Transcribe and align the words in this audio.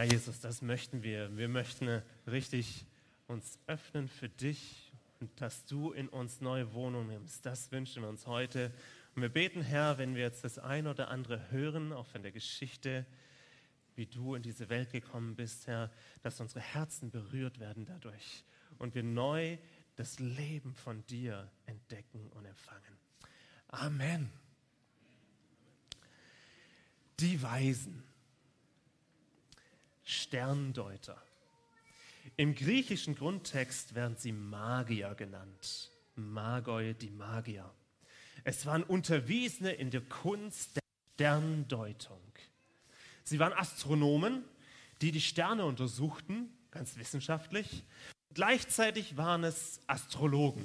Herr 0.00 0.10
Jesus, 0.10 0.40
das 0.40 0.62
möchten 0.62 1.02
wir. 1.02 1.36
Wir 1.36 1.48
möchten 1.48 2.00
richtig 2.26 2.86
uns 3.26 3.58
öffnen 3.66 4.08
für 4.08 4.30
dich 4.30 4.90
und 5.20 5.30
dass 5.42 5.66
du 5.66 5.92
in 5.92 6.08
uns 6.08 6.40
neue 6.40 6.72
Wohnung 6.72 7.08
nimmst. 7.08 7.44
Das 7.44 7.70
wünschen 7.70 8.02
wir 8.02 8.08
uns 8.08 8.26
heute. 8.26 8.72
Und 9.14 9.20
wir 9.20 9.28
beten, 9.28 9.60
Herr, 9.60 9.98
wenn 9.98 10.14
wir 10.14 10.22
jetzt 10.22 10.42
das 10.42 10.58
ein 10.58 10.86
oder 10.86 11.08
andere 11.08 11.50
hören, 11.50 11.92
auch 11.92 12.06
von 12.06 12.22
der 12.22 12.32
Geschichte, 12.32 13.04
wie 13.94 14.06
du 14.06 14.34
in 14.34 14.42
diese 14.42 14.70
Welt 14.70 14.90
gekommen 14.90 15.36
bist, 15.36 15.66
Herr, 15.66 15.90
dass 16.22 16.40
unsere 16.40 16.60
Herzen 16.60 17.10
berührt 17.10 17.60
werden 17.60 17.84
dadurch 17.84 18.46
und 18.78 18.94
wir 18.94 19.02
neu 19.02 19.58
das 19.96 20.18
Leben 20.18 20.72
von 20.72 21.04
dir 21.08 21.50
entdecken 21.66 22.26
und 22.30 22.46
empfangen. 22.46 22.96
Amen. 23.68 24.32
Die 27.18 27.42
Weisen, 27.42 28.02
Sterndeuter. 30.10 31.20
Im 32.36 32.54
griechischen 32.54 33.14
Grundtext 33.14 33.94
werden 33.94 34.16
sie 34.16 34.32
Magier 34.32 35.14
genannt. 35.14 35.90
Magoi, 36.16 36.94
die 36.94 37.10
Magier. 37.10 37.70
Es 38.44 38.66
waren 38.66 38.82
Unterwiesene 38.82 39.72
in 39.72 39.90
der 39.90 40.00
Kunst 40.02 40.76
der 40.76 40.82
Sterndeutung. 41.14 42.20
Sie 43.24 43.38
waren 43.38 43.52
Astronomen, 43.52 44.44
die 45.00 45.12
die 45.12 45.20
Sterne 45.20 45.64
untersuchten, 45.64 46.50
ganz 46.70 46.96
wissenschaftlich. 46.96 47.84
Gleichzeitig 48.34 49.16
waren 49.16 49.44
es 49.44 49.80
Astrologen, 49.86 50.64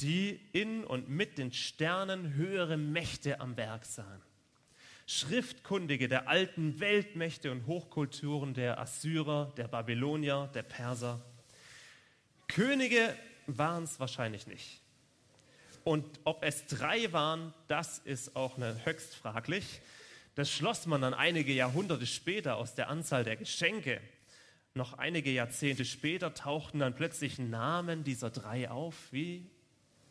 die 0.00 0.40
in 0.52 0.84
und 0.84 1.08
mit 1.08 1.38
den 1.38 1.52
Sternen 1.52 2.34
höhere 2.34 2.76
Mächte 2.76 3.40
am 3.40 3.56
Werk 3.56 3.84
sahen. 3.84 4.22
Schriftkundige 5.10 6.06
der 6.06 6.28
alten 6.28 6.80
Weltmächte 6.80 7.50
und 7.50 7.66
Hochkulturen 7.66 8.52
der 8.52 8.78
Assyrer, 8.78 9.50
der 9.56 9.66
Babylonier, 9.66 10.50
der 10.52 10.62
Perser. 10.62 11.24
Könige 12.46 13.16
waren 13.46 13.84
es 13.84 13.98
wahrscheinlich 13.98 14.46
nicht. 14.46 14.82
Und 15.82 16.04
ob 16.24 16.44
es 16.44 16.66
drei 16.66 17.10
waren, 17.10 17.54
das 17.68 18.00
ist 18.00 18.36
auch 18.36 18.58
höchst 18.58 19.14
fraglich. 19.14 19.80
Das 20.34 20.50
schloss 20.50 20.84
man 20.84 21.00
dann 21.00 21.14
einige 21.14 21.54
Jahrhunderte 21.54 22.06
später 22.06 22.56
aus 22.56 22.74
der 22.74 22.90
Anzahl 22.90 23.24
der 23.24 23.36
Geschenke. 23.36 24.02
Noch 24.74 24.98
einige 24.98 25.30
Jahrzehnte 25.30 25.86
später 25.86 26.34
tauchten 26.34 26.80
dann 26.80 26.94
plötzlich 26.94 27.38
Namen 27.38 28.04
dieser 28.04 28.28
drei 28.28 28.70
auf. 28.70 28.94
Wie 29.10 29.50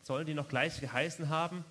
sollen 0.02 0.26
die 0.26 0.34
noch 0.34 0.48
gleich 0.48 0.80
geheißen 0.80 1.28
haben? 1.28 1.64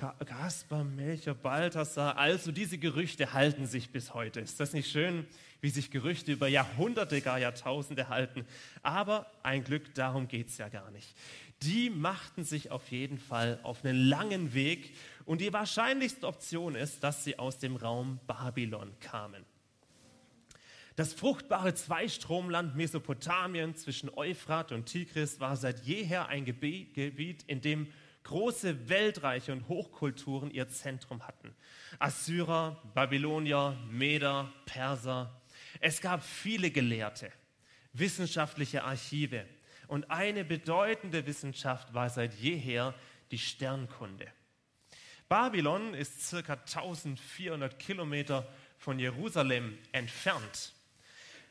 Kaspar, 0.00 0.82
Melcher, 0.82 1.34
Balthasar. 1.34 2.16
Also 2.16 2.52
diese 2.52 2.78
Gerüchte 2.78 3.34
halten 3.34 3.66
sich 3.66 3.90
bis 3.90 4.14
heute. 4.14 4.40
Ist 4.40 4.58
das 4.58 4.72
nicht 4.72 4.90
schön, 4.90 5.26
wie 5.60 5.68
sich 5.68 5.90
Gerüchte 5.90 6.32
über 6.32 6.48
Jahrhunderte, 6.48 7.20
gar 7.20 7.38
Jahrtausende 7.38 8.08
halten? 8.08 8.46
Aber 8.82 9.30
ein 9.42 9.62
Glück, 9.62 9.94
darum 9.94 10.26
geht 10.26 10.48
es 10.48 10.56
ja 10.56 10.68
gar 10.68 10.90
nicht. 10.90 11.14
Die 11.62 11.90
machten 11.90 12.44
sich 12.44 12.70
auf 12.70 12.90
jeden 12.90 13.18
Fall 13.18 13.60
auf 13.62 13.84
einen 13.84 14.02
langen 14.06 14.54
Weg 14.54 14.96
und 15.26 15.42
die 15.42 15.52
wahrscheinlichste 15.52 16.26
Option 16.26 16.74
ist, 16.74 17.04
dass 17.04 17.22
sie 17.22 17.38
aus 17.38 17.58
dem 17.58 17.76
Raum 17.76 18.18
Babylon 18.26 18.92
kamen. 19.00 19.44
Das 20.96 21.12
fruchtbare 21.12 21.74
Zweistromland 21.74 22.74
Mesopotamien 22.74 23.74
zwischen 23.76 24.10
Euphrat 24.16 24.72
und 24.72 24.86
Tigris 24.86 25.40
war 25.40 25.56
seit 25.56 25.84
jeher 25.84 26.28
ein 26.28 26.46
Gebiet, 26.46 27.44
in 27.46 27.60
dem 27.60 27.88
große 28.24 28.88
Weltreiche 28.88 29.52
und 29.52 29.68
Hochkulturen 29.68 30.50
ihr 30.50 30.68
Zentrum 30.68 31.26
hatten. 31.26 31.54
Assyrer, 31.98 32.80
Babylonier, 32.94 33.76
Meder, 33.90 34.52
Perser. 34.66 35.40
Es 35.80 36.00
gab 36.00 36.22
viele 36.22 36.70
Gelehrte, 36.70 37.30
wissenschaftliche 37.92 38.84
Archive 38.84 39.46
und 39.90 40.10
eine 40.10 40.44
bedeutende 40.44 41.26
Wissenschaft 41.26 41.92
war 41.94 42.08
seit 42.10 42.34
jeher 42.34 42.94
die 43.32 43.38
Sternkunde. 43.38 44.28
Babylon 45.28 45.94
ist 45.94 46.28
circa 46.28 46.54
1400 46.54 47.78
Kilometer 47.78 48.46
von 48.78 48.98
Jerusalem 48.98 49.78
entfernt. 49.92 50.74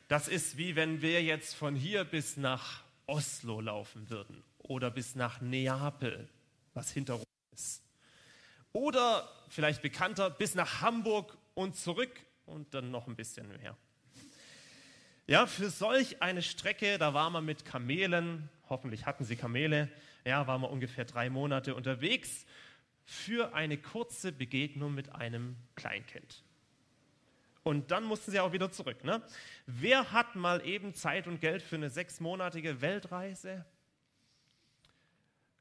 Das 0.08 0.28
ist 0.28 0.58
wie 0.58 0.76
wenn 0.76 1.02
wir 1.02 1.22
jetzt 1.22 1.54
von 1.54 1.76
hier 1.76 2.04
bis 2.04 2.38
nach 2.38 2.84
Oslo 3.08 3.62
laufen 3.62 4.10
würden 4.10 4.44
oder 4.58 4.90
bis 4.90 5.16
nach 5.16 5.42
Neapel 5.42 6.30
was 6.74 6.92
hinter 6.92 7.16
Rom 7.16 7.26
ist. 7.52 7.84
Oder 8.72 9.30
vielleicht 9.50 9.82
bekannter, 9.82 10.30
bis 10.30 10.56
nach 10.56 10.82
Hamburg 10.82 11.38
und 11.56 11.76
zurück 11.76 12.20
und 12.46 12.74
dann 12.74 12.92
noch 12.92 13.08
ein 13.08 13.16
bisschen 13.16 13.48
mehr. 13.58 13.76
Ja, 15.28 15.46
für 15.46 15.70
solch 15.70 16.22
eine 16.22 16.42
Strecke, 16.42 16.98
da 16.98 17.14
war 17.14 17.30
man 17.30 17.46
mit 17.46 17.66
Kamelen, 17.66 18.50
hoffentlich 18.68 19.06
hatten 19.06 19.26
sie 19.26 19.36
Kamele, 19.36 19.90
ja, 20.26 20.48
war 20.48 20.58
man 20.58 20.72
ungefähr 20.72 21.06
drei 21.06 21.30
Monate 21.30 21.76
unterwegs 21.76 22.46
für 23.06 23.54
eine 23.54 23.78
kurze 23.78 24.32
Begegnung 24.32 24.94
mit 24.94 25.14
einem 25.14 25.56
Kleinkind. 25.76 26.44
Und 27.64 27.92
dann 27.92 28.04
mussten 28.04 28.32
sie 28.32 28.40
auch 28.40 28.54
wieder 28.54 28.72
zurück. 28.72 29.04
Ne? 29.04 29.22
Wer 29.66 30.12
hat 30.12 30.36
mal 30.36 30.66
eben 30.66 30.94
Zeit 30.94 31.28
und 31.28 31.42
Geld 31.42 31.62
für 31.62 31.76
eine 31.76 31.90
sechsmonatige 31.90 32.82
Weltreise? 32.82 33.66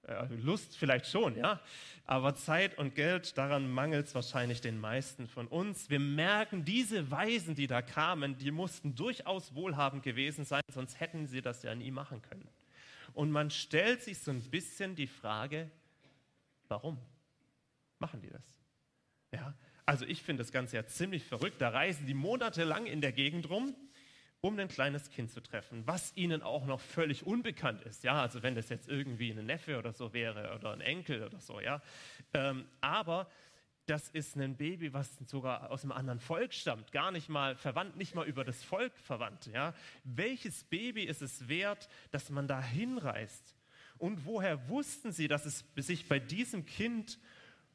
Äh, 0.08 0.26
Lust 0.42 0.76
vielleicht 0.76 1.06
schon, 1.06 1.36
ja, 1.36 1.60
aber 2.06 2.34
Zeit 2.34 2.78
und 2.78 2.94
Geld, 2.94 3.36
daran 3.36 3.70
mangelt 3.70 4.06
es 4.06 4.14
wahrscheinlich 4.14 4.62
den 4.62 4.80
meisten 4.80 5.28
von 5.28 5.46
uns. 5.46 5.90
Wir 5.90 6.00
merken, 6.00 6.64
diese 6.64 7.10
Weisen, 7.10 7.54
die 7.54 7.66
da 7.66 7.82
kamen, 7.82 8.38
die 8.38 8.50
mussten 8.50 8.94
durchaus 8.94 9.54
wohlhabend 9.54 10.02
gewesen 10.02 10.46
sein, 10.46 10.62
sonst 10.72 10.98
hätten 10.98 11.26
sie 11.26 11.42
das 11.42 11.62
ja 11.62 11.74
nie 11.74 11.90
machen 11.90 12.22
können. 12.22 12.48
Und 13.12 13.30
man 13.30 13.50
stellt 13.50 14.02
sich 14.02 14.18
so 14.18 14.30
ein 14.30 14.40
bisschen 14.40 14.94
die 14.94 15.06
Frage, 15.06 15.70
warum 16.68 16.98
machen 17.98 18.22
die 18.22 18.30
das? 18.30 18.44
Ja, 19.32 19.54
also 19.84 20.06
ich 20.06 20.22
finde 20.22 20.42
das 20.42 20.52
Ganze 20.52 20.76
ja 20.76 20.86
ziemlich 20.86 21.24
verrückt. 21.24 21.60
Da 21.60 21.68
reisen 21.68 22.06
die 22.06 22.14
monatelang 22.14 22.86
in 22.86 23.02
der 23.02 23.12
Gegend 23.12 23.50
rum 23.50 23.74
um 24.40 24.58
ein 24.58 24.68
kleines 24.68 25.10
Kind 25.10 25.30
zu 25.30 25.40
treffen, 25.40 25.82
was 25.86 26.16
ihnen 26.16 26.42
auch 26.42 26.64
noch 26.66 26.80
völlig 26.80 27.26
unbekannt 27.26 27.82
ist. 27.82 28.04
Ja, 28.04 28.22
also 28.22 28.42
wenn 28.42 28.54
das 28.54 28.68
jetzt 28.68 28.88
irgendwie 28.88 29.30
ein 29.30 29.46
Neffe 29.46 29.78
oder 29.78 29.92
so 29.92 30.12
wäre 30.12 30.54
oder 30.54 30.72
ein 30.72 30.80
Enkel 30.80 31.24
oder 31.24 31.40
so, 31.40 31.60
ja. 31.60 31.82
Ähm, 32.34 32.66
aber 32.80 33.28
das 33.86 34.10
ist 34.10 34.36
ein 34.36 34.56
Baby, 34.56 34.92
was 34.92 35.16
sogar 35.26 35.70
aus 35.70 35.82
einem 35.82 35.92
anderen 35.92 36.20
Volk 36.20 36.52
stammt, 36.52 36.92
gar 36.92 37.10
nicht 37.10 37.28
mal 37.28 37.56
verwandt, 37.56 37.96
nicht 37.96 38.14
mal 38.14 38.26
über 38.26 38.44
das 38.44 38.62
Volk 38.62 38.92
verwandt. 38.98 39.46
Ja. 39.46 39.74
Welches 40.04 40.64
Baby 40.64 41.04
ist 41.04 41.22
es 41.22 41.48
wert, 41.48 41.88
dass 42.10 42.30
man 42.30 42.46
da 42.46 42.62
hinreist? 42.62 43.56
Und 43.96 44.26
woher 44.26 44.68
wussten 44.68 45.10
sie, 45.10 45.26
dass 45.26 45.46
es 45.46 45.64
sich 45.76 46.06
bei 46.06 46.18
diesem 46.18 46.66
Kind 46.66 47.18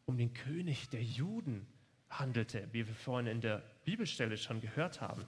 um 0.06 0.18
den 0.18 0.34
König 0.34 0.90
der 0.90 1.04
Juden 1.04 1.68
handelte, 2.10 2.70
wie 2.72 2.88
wir 2.88 2.96
vorhin 2.96 3.28
in 3.28 3.42
der 3.42 3.64
Bibelstelle 3.84 4.38
schon 4.38 4.62
gehört 4.62 5.02
haben? 5.02 5.26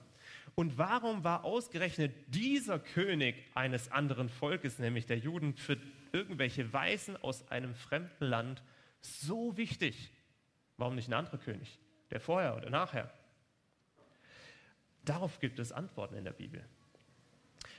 Und 0.56 0.78
warum 0.78 1.22
war 1.22 1.44
ausgerechnet 1.44 2.14
dieser 2.28 2.78
König 2.78 3.36
eines 3.54 3.92
anderen 3.92 4.30
Volkes, 4.30 4.78
nämlich 4.78 5.04
der 5.04 5.18
Juden, 5.18 5.54
für 5.54 5.76
irgendwelche 6.12 6.72
Weisen 6.72 7.14
aus 7.18 7.46
einem 7.50 7.74
fremden 7.74 8.24
Land 8.24 8.62
so 9.02 9.58
wichtig? 9.58 10.10
Warum 10.78 10.94
nicht 10.94 11.08
ein 11.08 11.12
anderer 11.14 11.36
König, 11.36 11.78
der 12.10 12.20
vorher 12.20 12.56
oder 12.56 12.70
nachher? 12.70 13.12
Darauf 15.04 15.38
gibt 15.40 15.58
es 15.58 15.72
Antworten 15.72 16.16
in 16.16 16.24
der 16.24 16.32
Bibel. 16.32 16.64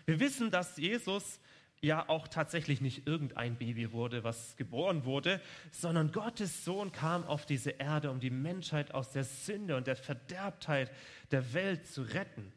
Wir 0.05 0.19
wissen, 0.19 0.51
dass 0.51 0.77
Jesus 0.77 1.39
ja 1.81 2.07
auch 2.07 2.27
tatsächlich 2.27 2.79
nicht 2.79 3.07
irgendein 3.07 3.55
Baby 3.55 3.91
wurde, 3.91 4.23
was 4.23 4.55
geboren 4.55 5.03
wurde, 5.03 5.41
sondern 5.71 6.11
Gottes 6.11 6.63
Sohn 6.63 6.91
kam 6.91 7.23
auf 7.25 7.47
diese 7.47 7.71
Erde, 7.71 8.11
um 8.11 8.19
die 8.19 8.29
Menschheit 8.29 8.93
aus 8.93 9.11
der 9.11 9.23
Sünde 9.23 9.75
und 9.75 9.87
der 9.87 9.95
Verderbtheit 9.95 10.91
der 11.31 11.53
Welt 11.53 11.87
zu 11.87 12.03
retten. 12.03 12.53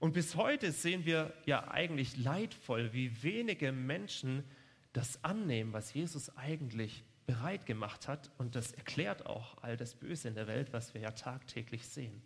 Und 0.00 0.14
bis 0.14 0.34
heute 0.34 0.72
sehen 0.72 1.04
wir 1.04 1.32
ja 1.44 1.68
eigentlich 1.68 2.16
leidvoll, 2.16 2.92
wie 2.92 3.22
wenige 3.22 3.70
Menschen 3.70 4.44
das 4.92 5.22
annehmen, 5.22 5.72
was 5.72 5.92
Jesus 5.92 6.36
eigentlich 6.36 7.04
bereit 7.26 7.66
gemacht 7.66 8.08
hat. 8.08 8.30
Und 8.38 8.56
das 8.56 8.72
erklärt 8.72 9.26
auch 9.26 9.62
all 9.62 9.76
das 9.76 9.94
Böse 9.94 10.28
in 10.28 10.34
der 10.34 10.46
Welt, 10.46 10.72
was 10.72 10.94
wir 10.94 11.02
ja 11.02 11.10
tagtäglich 11.10 11.86
sehen. 11.86 12.22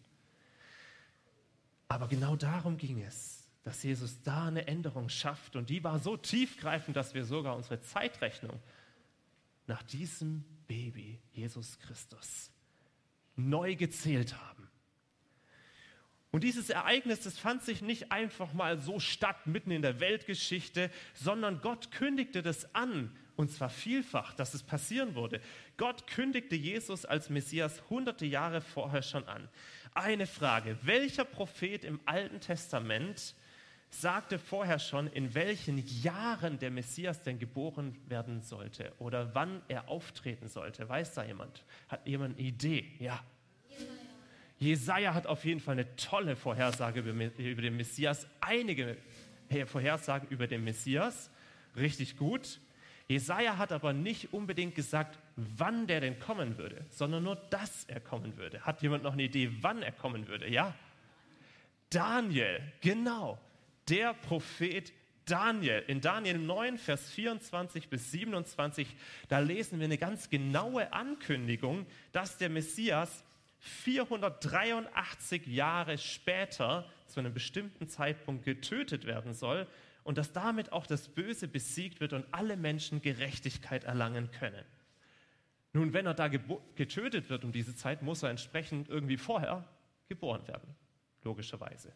Aber 1.88 2.08
genau 2.08 2.36
darum 2.36 2.76
ging 2.76 3.02
es, 3.02 3.50
dass 3.64 3.82
Jesus 3.82 4.22
da 4.22 4.46
eine 4.46 4.66
Änderung 4.66 5.08
schafft. 5.08 5.56
Und 5.56 5.68
die 5.68 5.82
war 5.82 5.98
so 5.98 6.16
tiefgreifend, 6.16 6.96
dass 6.96 7.12
wir 7.12 7.24
sogar 7.24 7.56
unsere 7.56 7.80
Zeitrechnung 7.80 8.58
nach 9.66 9.82
diesem 9.82 10.44
Baby, 10.68 11.18
Jesus 11.32 11.78
Christus, 11.80 12.50
neu 13.36 13.74
gezählt 13.74 14.40
haben. 14.40 14.63
Und 16.34 16.42
dieses 16.42 16.68
Ereignis, 16.68 17.20
das 17.20 17.38
fand 17.38 17.62
sich 17.62 17.80
nicht 17.80 18.10
einfach 18.10 18.52
mal 18.54 18.80
so 18.80 18.98
statt 18.98 19.46
mitten 19.46 19.70
in 19.70 19.82
der 19.82 20.00
Weltgeschichte, 20.00 20.90
sondern 21.12 21.60
Gott 21.60 21.92
kündigte 21.92 22.42
das 22.42 22.74
an 22.74 23.16
Und 23.36 23.52
zwar 23.52 23.70
vielfach, 23.70 24.34
dass 24.34 24.52
es 24.52 24.64
passieren 24.64 25.14
würde. 25.14 25.40
Gott 25.76 26.08
kündigte 26.08 26.56
Jesus 26.56 27.04
als 27.04 27.30
Messias 27.30 27.88
hunderte 27.88 28.26
Jahre 28.26 28.62
vorher 28.62 29.02
schon 29.02 29.28
an. 29.28 29.48
Eine 29.94 30.26
Frage, 30.26 30.76
welcher 30.82 31.24
Prophet 31.24 31.84
im 31.84 32.00
Alten 32.04 32.40
Testament 32.40 33.36
sagte 33.90 34.40
vorher 34.40 34.80
schon, 34.80 35.06
in 35.06 35.36
welchen 35.36 35.86
Jahren 36.02 36.58
der 36.58 36.72
Messias 36.72 37.22
denn 37.22 37.38
geboren 37.38 37.96
werden 38.08 38.42
sollte 38.42 38.92
oder 38.98 39.36
wann 39.36 39.62
er 39.68 39.88
auftreten 39.88 40.48
sollte? 40.48 40.88
Weiß 40.88 41.14
da 41.14 41.22
jemand? 41.22 41.62
Hat 41.86 42.04
jemand 42.08 42.38
eine 42.38 42.48
Idee? 42.48 42.90
Ja. 42.98 43.22
Jesaja 44.58 45.14
hat 45.14 45.26
auf 45.26 45.44
jeden 45.44 45.60
Fall 45.60 45.72
eine 45.72 45.96
tolle 45.96 46.36
Vorhersage 46.36 47.00
über, 47.00 47.62
den 47.62 47.76
Messias. 47.76 48.26
Einige 48.40 48.96
Vorhersagen 49.66 50.28
über 50.28 50.46
den 50.46 50.64
Messias. 50.64 51.30
Richtig 51.76 52.16
gut. 52.16 52.60
Jesaja 53.08 53.58
hat 53.58 53.72
aber 53.72 53.92
nicht 53.92 54.32
unbedingt 54.32 54.74
gesagt, 54.74 55.18
wann 55.36 55.86
der 55.86 56.00
denn 56.00 56.18
kommen 56.18 56.56
würde, 56.56 56.86
sondern 56.88 57.24
nur, 57.24 57.36
dass 57.36 57.84
er 57.84 58.00
kommen 58.00 58.36
würde. 58.38 58.62
Hat 58.62 58.80
jemand 58.80 59.02
noch 59.02 59.12
eine 59.12 59.24
Idee, 59.24 59.50
wann 59.60 59.82
er 59.82 59.92
kommen 59.92 60.26
würde? 60.26 60.48
Ja? 60.48 60.74
Daniel, 61.90 62.60
genau. 62.80 63.38
Der 63.88 64.14
Prophet 64.14 64.92
Daniel. 65.26 65.82
In 65.86 66.00
Daniel 66.00 66.38
9, 66.38 66.78
Vers 66.78 67.10
24 67.10 67.88
bis 67.88 68.10
27, 68.10 68.86
da 69.28 69.38
lesen 69.38 69.78
wir 69.78 69.86
eine 69.86 69.98
ganz 69.98 70.30
genaue 70.30 70.92
Ankündigung, 70.92 71.86
dass 72.12 72.36
der 72.36 72.50
Messias 72.50 73.24
483 73.64 75.46
Jahre 75.46 75.96
später 75.96 76.84
zu 77.06 77.20
einem 77.20 77.32
bestimmten 77.32 77.88
Zeitpunkt 77.88 78.44
getötet 78.44 79.06
werden 79.06 79.32
soll 79.32 79.66
und 80.02 80.18
dass 80.18 80.32
damit 80.32 80.70
auch 80.72 80.86
das 80.86 81.08
Böse 81.08 81.48
besiegt 81.48 82.00
wird 82.00 82.12
und 82.12 82.26
alle 82.30 82.58
Menschen 82.58 83.00
Gerechtigkeit 83.00 83.84
erlangen 83.84 84.30
können. 84.32 84.64
Nun, 85.72 85.94
wenn 85.94 86.04
er 86.04 86.12
da 86.12 86.28
getötet 86.28 87.30
wird 87.30 87.42
um 87.42 87.52
diese 87.52 87.74
Zeit, 87.74 88.02
muss 88.02 88.22
er 88.22 88.28
entsprechend 88.28 88.90
irgendwie 88.90 89.16
vorher 89.16 89.64
geboren 90.08 90.46
werden, 90.46 90.74
logischerweise. 91.22 91.90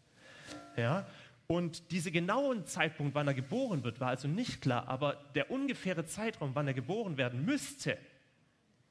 Ja? 0.76 1.06
Und 1.49 1.91
dieser 1.91 2.11
genauen 2.11 2.64
Zeitpunkt, 2.67 3.14
wann 3.14 3.29
er 3.29 3.35
geboren 3.35 3.85
wird, 3.85 4.00
war 4.00 4.09
also 4.09 4.26
nicht 4.26 4.62
klar, 4.62 4.88
aber 4.88 5.19
der 5.35 5.50
ungefähre 5.50 6.06
Zeitraum, 6.06 6.55
wann 6.55 6.67
er 6.67 6.75
geboren 6.75 7.19
werden 7.19 7.44
müsste, 7.44 7.99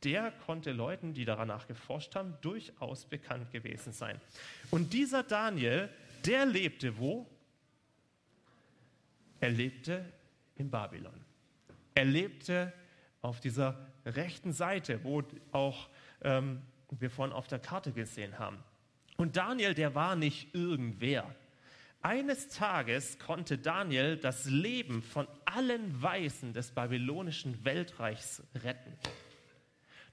der 0.03 0.31
konnte 0.45 0.71
Leuten, 0.71 1.13
die 1.13 1.25
danach 1.25 1.67
geforscht 1.67 2.15
haben, 2.15 2.37
durchaus 2.41 3.05
bekannt 3.05 3.51
gewesen 3.51 3.93
sein. 3.93 4.19
Und 4.69 4.93
dieser 4.93 5.23
Daniel, 5.23 5.89
der 6.25 6.45
lebte 6.45 6.97
wo? 6.97 7.27
Er 9.39 9.49
lebte 9.49 10.05
in 10.55 10.69
Babylon. 10.69 11.25
Er 11.95 12.05
lebte 12.05 12.73
auf 13.21 13.39
dieser 13.39 13.87
rechten 14.05 14.53
Seite, 14.53 15.03
wo 15.03 15.23
auch 15.51 15.89
ähm, 16.21 16.61
wir 16.91 17.09
vorhin 17.09 17.33
auf 17.33 17.47
der 17.47 17.59
Karte 17.59 17.91
gesehen 17.91 18.39
haben. 18.39 18.63
Und 19.17 19.35
Daniel, 19.35 19.73
der 19.73 19.95
war 19.95 20.15
nicht 20.15 20.53
irgendwer. 20.53 21.35
Eines 22.01 22.49
Tages 22.49 23.17
konnte 23.17 23.57
Daniel 23.57 24.17
das 24.17 24.45
Leben 24.45 25.01
von 25.01 25.27
allen 25.45 26.01
Weisen 26.01 26.53
des 26.53 26.71
babylonischen 26.71 27.65
Weltreichs 27.65 28.43
retten. 28.63 28.93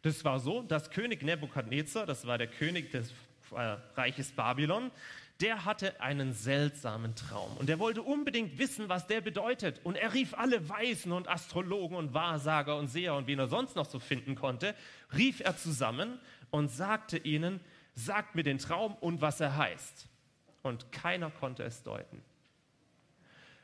Das 0.04 0.22
war 0.22 0.38
so, 0.38 0.60
dass 0.60 0.90
König 0.90 1.22
Nebukadnezar, 1.22 2.04
das 2.04 2.26
war 2.26 2.36
der 2.36 2.46
König 2.46 2.90
des 2.90 3.10
äh, 3.52 3.76
Reiches 3.96 4.32
Babylon, 4.32 4.90
der 5.40 5.64
hatte 5.64 5.98
einen 5.98 6.34
seltsamen 6.34 7.14
Traum 7.14 7.56
und 7.56 7.70
er 7.70 7.78
wollte 7.78 8.02
unbedingt 8.02 8.58
wissen, 8.58 8.90
was 8.90 9.06
der 9.06 9.22
bedeutet. 9.22 9.80
Und 9.82 9.96
er 9.96 10.12
rief 10.12 10.34
alle 10.34 10.68
Weisen 10.68 11.10
und 11.10 11.26
Astrologen 11.26 11.96
und 11.96 12.12
Wahrsager 12.12 12.76
und 12.76 12.88
Seher 12.88 13.14
und 13.14 13.26
wen 13.26 13.38
er 13.38 13.48
sonst 13.48 13.76
noch 13.76 13.86
so 13.86 13.98
finden 13.98 14.34
konnte, 14.34 14.74
rief 15.16 15.40
er 15.40 15.56
zusammen 15.56 16.20
und 16.50 16.68
sagte 16.68 17.16
ihnen, 17.16 17.58
sagt 17.94 18.34
mir 18.34 18.42
den 18.42 18.58
Traum 18.58 18.94
und 18.96 19.22
was 19.22 19.40
er 19.40 19.56
heißt. 19.56 20.06
Und 20.62 20.92
keiner 20.92 21.30
konnte 21.30 21.62
es 21.62 21.82
deuten. 21.82 22.20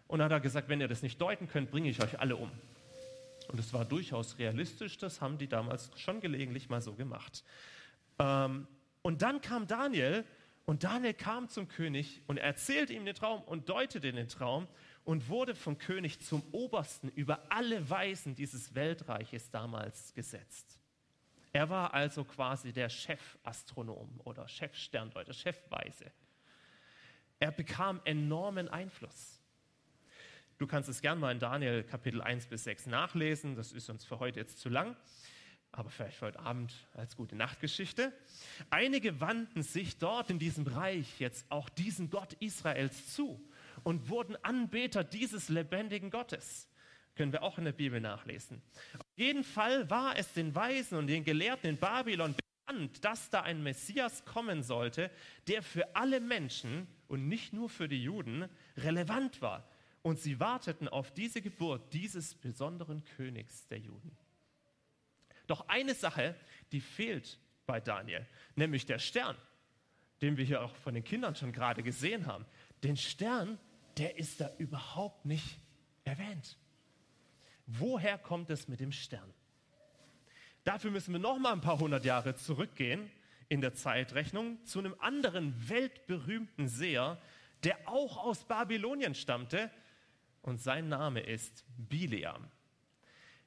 Und 0.08 0.20
dann 0.20 0.24
hat 0.24 0.32
er 0.32 0.40
gesagt, 0.40 0.70
wenn 0.70 0.80
ihr 0.80 0.88
das 0.88 1.02
nicht 1.02 1.20
deuten 1.20 1.48
könnt, 1.48 1.70
bringe 1.70 1.90
ich 1.90 2.02
euch 2.02 2.18
alle 2.18 2.36
um. 2.36 2.50
Und 3.50 3.58
es 3.58 3.72
war 3.72 3.84
durchaus 3.84 4.38
realistisch, 4.38 4.96
das 4.98 5.20
haben 5.20 5.36
die 5.36 5.48
damals 5.48 5.90
schon 5.96 6.20
gelegentlich 6.20 6.68
mal 6.68 6.80
so 6.80 6.94
gemacht. 6.94 7.44
Ähm, 8.18 8.68
und 9.02 9.22
dann 9.22 9.40
kam 9.40 9.66
Daniel 9.66 10.24
und 10.66 10.84
Daniel 10.84 11.14
kam 11.14 11.48
zum 11.48 11.66
König 11.66 12.22
und 12.28 12.36
erzählte 12.36 12.92
ihm 12.92 13.04
den 13.04 13.14
Traum 13.14 13.42
und 13.42 13.68
deutete 13.68 14.12
den 14.12 14.28
Traum 14.28 14.68
und 15.04 15.28
wurde 15.28 15.56
vom 15.56 15.78
König 15.78 16.20
zum 16.20 16.42
Obersten 16.52 17.08
über 17.08 17.40
alle 17.48 17.90
Weisen 17.90 18.36
dieses 18.36 18.74
Weltreiches 18.76 19.50
damals 19.50 20.14
gesetzt. 20.14 20.78
Er 21.52 21.68
war 21.68 21.92
also 21.92 22.22
quasi 22.22 22.72
der 22.72 22.88
Chefastronom 22.88 24.20
oder 24.22 24.46
Chefsterndeuter, 24.46 25.32
Chefweise. 25.32 26.12
Er 27.40 27.50
bekam 27.50 28.00
enormen 28.04 28.68
Einfluss. 28.68 29.39
Du 30.60 30.66
kannst 30.66 30.90
es 30.90 31.00
gern 31.00 31.18
mal 31.18 31.32
in 31.32 31.38
Daniel 31.38 31.82
Kapitel 31.82 32.20
1 32.20 32.48
bis 32.48 32.64
6 32.64 32.84
nachlesen. 32.88 33.56
Das 33.56 33.72
ist 33.72 33.88
uns 33.88 34.04
für 34.04 34.20
heute 34.20 34.40
jetzt 34.40 34.58
zu 34.58 34.68
lang, 34.68 34.94
aber 35.72 35.88
vielleicht 35.88 36.18
für 36.18 36.26
heute 36.26 36.40
Abend 36.40 36.74
als 36.92 37.16
gute 37.16 37.34
Nachtgeschichte. 37.34 38.12
Einige 38.68 39.22
wandten 39.22 39.62
sich 39.62 39.96
dort 39.96 40.28
in 40.28 40.38
diesem 40.38 40.66
Reich 40.66 41.18
jetzt 41.18 41.50
auch 41.50 41.70
diesem 41.70 42.10
Gott 42.10 42.34
Israels 42.40 43.14
zu 43.14 43.42
und 43.84 44.10
wurden 44.10 44.36
Anbeter 44.44 45.02
dieses 45.02 45.48
lebendigen 45.48 46.10
Gottes. 46.10 46.68
Können 47.14 47.32
wir 47.32 47.42
auch 47.42 47.56
in 47.56 47.64
der 47.64 47.72
Bibel 47.72 47.98
nachlesen. 47.98 48.60
Auf 48.98 49.16
jeden 49.16 49.44
Fall 49.44 49.88
war 49.88 50.18
es 50.18 50.34
den 50.34 50.54
Weisen 50.54 50.98
und 50.98 51.06
den 51.06 51.24
Gelehrten 51.24 51.70
in 51.70 51.78
Babylon 51.78 52.34
bekannt, 52.66 53.02
dass 53.02 53.30
da 53.30 53.40
ein 53.40 53.62
Messias 53.62 54.26
kommen 54.26 54.62
sollte, 54.62 55.10
der 55.48 55.62
für 55.62 55.96
alle 55.96 56.20
Menschen 56.20 56.86
und 57.08 57.28
nicht 57.28 57.54
nur 57.54 57.70
für 57.70 57.88
die 57.88 58.02
Juden 58.02 58.46
relevant 58.76 59.40
war 59.40 59.66
und 60.02 60.18
sie 60.18 60.40
warteten 60.40 60.88
auf 60.88 61.12
diese 61.12 61.42
Geburt 61.42 61.92
dieses 61.92 62.34
besonderen 62.34 63.04
Königs 63.04 63.66
der 63.68 63.78
Juden. 63.78 64.16
Doch 65.46 65.68
eine 65.68 65.94
Sache, 65.94 66.36
die 66.72 66.80
fehlt 66.80 67.38
bei 67.66 67.80
Daniel, 67.80 68.26
nämlich 68.54 68.86
der 68.86 68.98
Stern, 68.98 69.36
den 70.22 70.36
wir 70.36 70.44
hier 70.44 70.62
auch 70.62 70.74
von 70.76 70.94
den 70.94 71.04
Kindern 71.04 71.34
schon 71.34 71.52
gerade 71.52 71.82
gesehen 71.82 72.26
haben. 72.26 72.46
Den 72.82 72.96
Stern, 72.96 73.58
der 73.98 74.16
ist 74.18 74.40
da 74.40 74.50
überhaupt 74.58 75.26
nicht 75.26 75.58
erwähnt. 76.04 76.56
Woher 77.66 78.18
kommt 78.18 78.50
es 78.50 78.68
mit 78.68 78.80
dem 78.80 78.92
Stern? 78.92 79.32
Dafür 80.64 80.90
müssen 80.90 81.12
wir 81.12 81.20
noch 81.20 81.38
mal 81.38 81.52
ein 81.52 81.60
paar 81.60 81.78
hundert 81.78 82.04
Jahre 82.04 82.34
zurückgehen 82.36 83.10
in 83.48 83.60
der 83.60 83.74
Zeitrechnung 83.74 84.64
zu 84.64 84.78
einem 84.78 84.94
anderen 85.00 85.68
weltberühmten 85.68 86.68
Seher, 86.68 87.20
der 87.64 87.88
auch 87.88 88.18
aus 88.18 88.44
Babylonien 88.44 89.14
stammte, 89.14 89.70
und 90.42 90.60
sein 90.60 90.88
Name 90.88 91.20
ist 91.20 91.64
Bileam. 91.76 92.48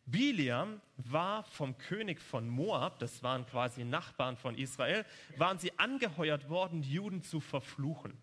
Bileam 0.06 0.82
war 0.98 1.44
vom 1.46 1.78
König 1.78 2.20
von 2.20 2.50
Moab, 2.50 3.00
das 3.00 3.24
waren 3.24 3.46
quasi 3.46 3.86
Nachbarn 3.86 4.36
von 4.36 4.58
Israel, 4.58 5.06
waren 5.38 5.60
sie 5.60 5.78
angeheuert 5.80 6.50
worden, 6.50 6.84
Juden 6.84 7.24
zu 7.24 7.40
verfluchen. 7.40 8.18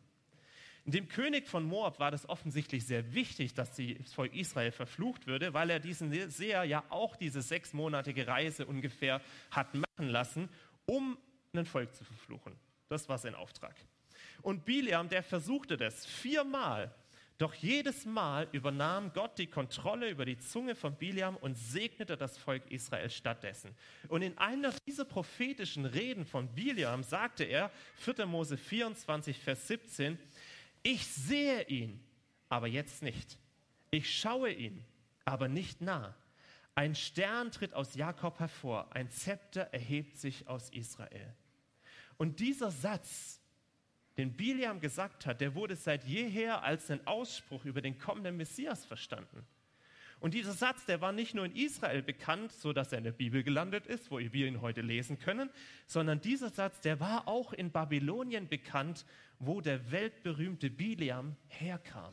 Dem 0.85 1.09
König 1.09 1.47
von 1.47 1.65
Moab 1.65 2.00
war 2.00 2.11
das 2.11 2.29
offensichtlich 2.29 2.87
sehr 2.87 3.15
wichtig, 3.15 3.55
dass 3.55 3.77
das 3.77 4.12
Volk 4.12 4.35
Israel 4.35 4.73
verflucht 4.73 5.27
würde, 5.27 5.55
weil 5.55 5.71
er 5.71 5.79
diesen 5.79 6.31
Seher 6.31 6.65
ja 6.65 6.85
auch 6.89 7.17
diese 7.17 7.43
sechsmonatige 7.43 8.27
Reise 8.27 8.67
ungefähr 8.67 9.21
hat 9.50 9.75
machen 9.75 10.09
lassen, 10.09 10.49
um 10.87 11.17
ein 11.55 11.67
Volk 11.67 11.95
zu 11.95 12.05
verfluchen. 12.05 12.57
Das 12.89 13.09
war 13.09 13.19
sein 13.19 13.35
Auftrag. 13.35 13.77
Und 14.43 14.65
Bileam, 14.65 15.09
der 15.09 15.23
versuchte 15.23 15.77
das 15.77 16.07
viermal 16.07 16.95
doch 17.40 17.54
jedes 17.54 18.04
Mal 18.04 18.49
übernahm 18.52 19.12
Gott 19.14 19.38
die 19.38 19.47
Kontrolle 19.47 20.11
über 20.11 20.26
die 20.26 20.38
Zunge 20.38 20.75
von 20.75 20.94
Biliam 20.97 21.37
und 21.37 21.56
segnete 21.56 22.16
das 22.18 22.37
Volk 22.37 22.70
Israel 22.70 23.09
stattdessen. 23.09 23.75
Und 24.09 24.20
in 24.20 24.37
einer 24.37 24.73
dieser 24.87 25.06
prophetischen 25.06 25.87
Reden 25.87 26.26
von 26.26 26.49
Biliam 26.54 27.02
sagte 27.02 27.44
er, 27.44 27.70
4. 27.97 28.26
Mose 28.26 28.59
24, 28.59 29.38
Vers 29.38 29.66
17, 29.68 30.18
ich 30.82 31.06
sehe 31.06 31.66
ihn, 31.66 32.04
aber 32.50 32.66
jetzt 32.66 33.02
nicht. 33.02 33.38
Ich 33.90 34.14
schaue 34.14 34.52
ihn, 34.52 34.85
aber 35.25 35.49
nicht 35.49 35.80
nah. 35.80 36.14
Ein 36.75 36.94
Stern 36.94 37.52
tritt 37.52 37.73
aus 37.73 37.94
Jakob 37.94 38.38
hervor, 38.38 38.94
ein 38.94 39.11
Zepter 39.11 39.62
erhebt 39.73 40.18
sich 40.18 40.47
aus 40.47 40.68
Israel. 40.70 41.35
Und 42.18 42.40
dieser 42.40 42.70
Satz 42.70 43.39
den 44.17 44.37
Biliam 44.37 44.81
gesagt 44.81 45.26
hat, 45.26 45.40
der 45.40 45.55
wurde 45.55 45.76
seit 45.76 46.05
jeher 46.05 46.62
als 46.62 46.90
ein 46.90 47.07
Ausspruch 47.07 47.64
über 47.64 47.81
den 47.81 47.99
kommenden 47.99 48.37
Messias 48.37 48.85
verstanden. 48.85 49.47
Und 50.21 50.35
dieser 50.35 50.52
Satz, 50.52 50.85
der 50.85 51.00
war 51.00 51.12
nicht 51.12 51.35
nur 51.35 51.47
in 51.47 51.57
Israel 51.57 52.02
bekannt, 52.02 52.52
so 52.52 52.75
dass 52.75 52.93
er 52.93 52.99
in 52.99 53.05
der 53.05 53.12
Bibel 53.12 53.43
gelandet 53.43 53.87
ist, 53.87 54.11
wo 54.11 54.19
wir 54.19 54.47
ihn 54.47 54.61
heute 54.61 54.83
lesen 54.83 55.19
können, 55.19 55.49
sondern 55.87 56.21
dieser 56.21 56.50
Satz, 56.50 56.83
der 56.83 57.00
war 57.00 57.26
auch 57.26 57.55
in 57.55 57.71
Babylonien 57.71 58.47
bekannt, 58.47 59.07
wo 59.38 59.62
der 59.62 59.90
weltberühmte 59.90 60.69
Biliam 60.69 61.37
herkam. 61.49 62.12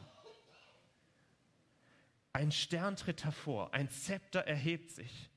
Ein 2.32 2.54
Stern 2.54 2.96
tritt 2.96 3.25
hervor, 3.25 3.74
ein 3.74 3.89
Zepter 3.89 4.42
erhebt 4.42 4.92
sich. 4.92 5.30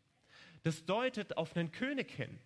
Das 0.62 0.84
deutet 0.84 1.36
auf 1.36 1.56
einen 1.56 1.72
König 1.72 2.10
hin, 2.12 2.38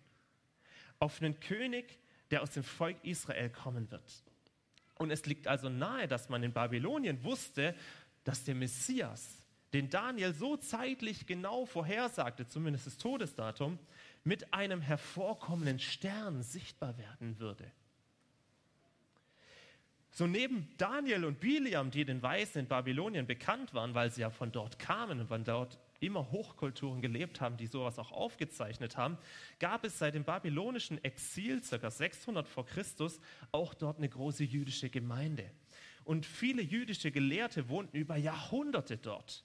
auf 0.97 1.21
einen 1.21 1.39
König, 1.39 1.99
der 2.31 2.41
aus 2.41 2.51
dem 2.51 2.63
Volk 2.63 2.97
Israel 3.03 3.49
kommen 3.49 3.89
wird. 3.91 4.23
Und 4.97 5.11
es 5.11 5.25
liegt 5.25 5.47
also 5.47 5.69
nahe, 5.69 6.07
dass 6.07 6.29
man 6.29 6.43
in 6.43 6.53
Babylonien 6.53 7.23
wusste, 7.23 7.75
dass 8.23 8.43
der 8.43 8.55
Messias, 8.55 9.45
den 9.73 9.89
Daniel 9.89 10.33
so 10.33 10.55
zeitlich 10.57 11.27
genau 11.27 11.65
vorhersagte, 11.65 12.47
zumindest 12.47 12.87
das 12.87 12.97
Todesdatum, 12.97 13.77
mit 14.23 14.53
einem 14.53 14.81
hervorkommenden 14.81 15.79
Stern 15.79 16.41
sichtbar 16.41 16.97
werden 16.97 17.39
würde. 17.39 17.71
So 20.11 20.27
neben 20.27 20.69
Daniel 20.77 21.25
und 21.25 21.41
Biliam, 21.41 21.91
die 21.91 22.05
den 22.05 22.23
Weisen 22.23 22.59
in 22.59 22.67
Babylonien 22.67 23.27
bekannt 23.27 23.73
waren, 23.73 23.93
weil 23.93 24.11
sie 24.11 24.21
ja 24.21 24.29
von 24.29 24.51
dort 24.51 24.79
kamen 24.79 25.19
und 25.19 25.27
von 25.27 25.43
dort 25.43 25.77
immer 26.05 26.31
Hochkulturen 26.31 27.01
gelebt 27.01 27.41
haben, 27.41 27.57
die 27.57 27.67
sowas 27.67 27.99
auch 27.99 28.11
aufgezeichnet 28.11 28.97
haben, 28.97 29.17
gab 29.59 29.83
es 29.83 29.97
seit 29.97 30.15
dem 30.15 30.23
babylonischen 30.23 31.03
Exil, 31.03 31.61
ca. 31.61 31.89
600 31.89 32.47
vor 32.47 32.65
Christus, 32.65 33.19
auch 33.51 33.73
dort 33.73 33.97
eine 33.97 34.09
große 34.09 34.43
jüdische 34.43 34.89
Gemeinde. 34.89 35.49
Und 36.03 36.25
viele 36.25 36.61
jüdische 36.61 37.11
Gelehrte 37.11 37.67
wohnten 37.67 37.97
über 37.97 38.15
Jahrhunderte 38.15 38.97
dort. 38.97 39.43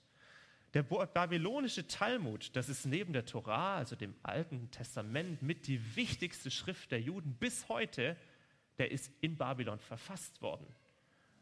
Der 0.73 0.83
babylonische 0.83 1.87
Talmud, 1.87 2.55
das 2.55 2.69
ist 2.69 2.85
neben 2.85 3.11
der 3.11 3.25
Torah, 3.25 3.75
also 3.75 3.95
dem 3.95 4.15
Alten 4.23 4.71
Testament, 4.71 5.41
mit 5.41 5.67
die 5.67 5.95
wichtigste 5.97 6.49
Schrift 6.49 6.91
der 6.91 7.01
Juden 7.01 7.35
bis 7.35 7.67
heute, 7.67 8.15
der 8.77 8.91
ist 8.91 9.11
in 9.19 9.35
Babylon 9.35 9.79
verfasst 9.79 10.41
worden. 10.41 10.65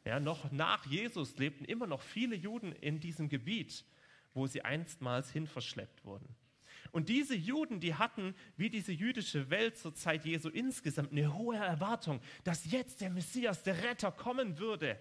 Ja, 0.04 0.20
noch 0.20 0.52
nach 0.52 0.86
Jesus 0.88 1.38
lebten 1.38 1.66
immer 1.66 1.86
noch 1.86 2.02
viele 2.02 2.36
Juden 2.36 2.72
in 2.72 3.00
diesem 3.00 3.30
Gebiet, 3.30 3.86
wo 4.34 4.48
sie 4.48 4.64
einstmals 4.64 5.32
hin 5.32 5.48
verschleppt 5.48 6.06
wurden. 6.06 6.36
Und 6.92 7.10
diese 7.10 7.36
Juden, 7.36 7.80
die 7.80 7.96
hatten, 7.96 8.36
wie 8.58 8.70
diese 8.70 8.92
jüdische 8.92 9.50
Welt 9.50 9.78
zur 9.78 9.94
Zeit 9.94 10.26
Jesu 10.26 10.50
insgesamt, 10.50 11.12
eine 11.12 11.34
hohe 11.34 11.58
Erwartung, 11.58 12.20
dass 12.44 12.72
jetzt 12.72 13.02
der 13.02 13.12
Messias, 13.12 13.64
der 13.64 13.84
Retter 13.84 14.12
kommen 14.12 14.58
würde. 14.58 14.98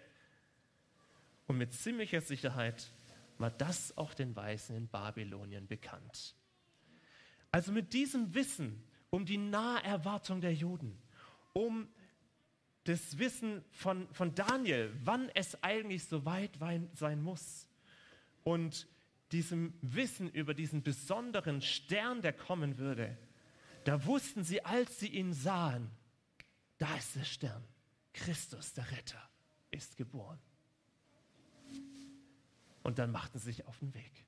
Und 1.47 1.57
mit 1.57 1.73
ziemlicher 1.73 2.21
Sicherheit 2.21 2.91
war 3.39 3.51
das 3.51 3.97
auch 3.97 4.13
den 4.13 4.37
Weisen 4.37 4.77
in 4.77 4.89
Babylonien 4.89 5.67
bekannt. 5.67 6.35
Also 7.51 7.73
mit 7.73 7.95
diesem 7.95 8.35
Wissen 8.35 8.83
um 9.11 9.25
die 9.25 9.39
Naherwartung 9.39 10.43
der 10.43 10.53
Juden, 10.53 10.99
um 11.55 11.89
das 12.85 13.19
Wissen 13.19 13.65
von, 13.71 14.09
von 14.13 14.35
Daniel, 14.35 14.93
wann 15.05 15.31
es 15.35 15.63
eigentlich 15.63 16.05
so 16.05 16.25
weit 16.25 16.59
sein 16.95 17.23
muss. 17.23 17.67
Und 18.45 18.87
diesem 19.33 19.75
Wissen 19.83 20.31
über 20.31 20.55
diesen 20.55 20.83
besonderen 20.83 21.61
Stern, 21.63 22.23
der 22.23 22.33
kommen 22.33 22.79
würde, 22.79 23.17
da 23.85 24.05
wussten 24.05 24.45
sie, 24.45 24.65
als 24.65 24.99
sie 24.99 25.09
ihn 25.09 25.33
sahen, 25.33 25.91
da 26.79 26.95
ist 26.97 27.17
der 27.17 27.25
Stern. 27.25 27.65
Christus, 28.13 28.73
der 28.73 28.91
Retter, 28.91 29.31
ist 29.71 29.97
geboren. 29.97 30.39
Und 32.83 32.99
dann 32.99 33.11
machten 33.11 33.39
sie 33.39 33.47
sich 33.47 33.67
auf 33.67 33.79
den 33.79 33.95
Weg. 33.95 34.25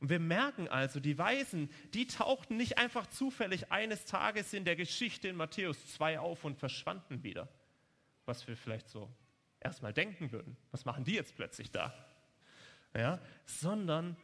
Und 0.00 0.08
wir 0.08 0.18
merken 0.18 0.66
also, 0.68 0.98
die 0.98 1.16
Weisen, 1.16 1.70
die 1.94 2.06
tauchten 2.08 2.56
nicht 2.56 2.78
einfach 2.78 3.06
zufällig 3.06 3.70
eines 3.70 4.04
Tages 4.04 4.52
in 4.52 4.64
der 4.64 4.74
Geschichte 4.74 5.28
in 5.28 5.36
Matthäus 5.36 5.94
2 5.94 6.18
auf 6.18 6.44
und 6.44 6.58
verschwanden 6.58 7.22
wieder. 7.22 7.48
Was 8.24 8.46
wir 8.48 8.56
vielleicht 8.56 8.88
so 8.88 9.08
erstmal 9.60 9.92
denken 9.92 10.32
würden. 10.32 10.56
Was 10.72 10.84
machen 10.84 11.04
die 11.04 11.14
jetzt 11.14 11.36
plötzlich 11.36 11.70
da? 11.70 11.94
Ja, 12.94 13.20
sondern 13.46 14.16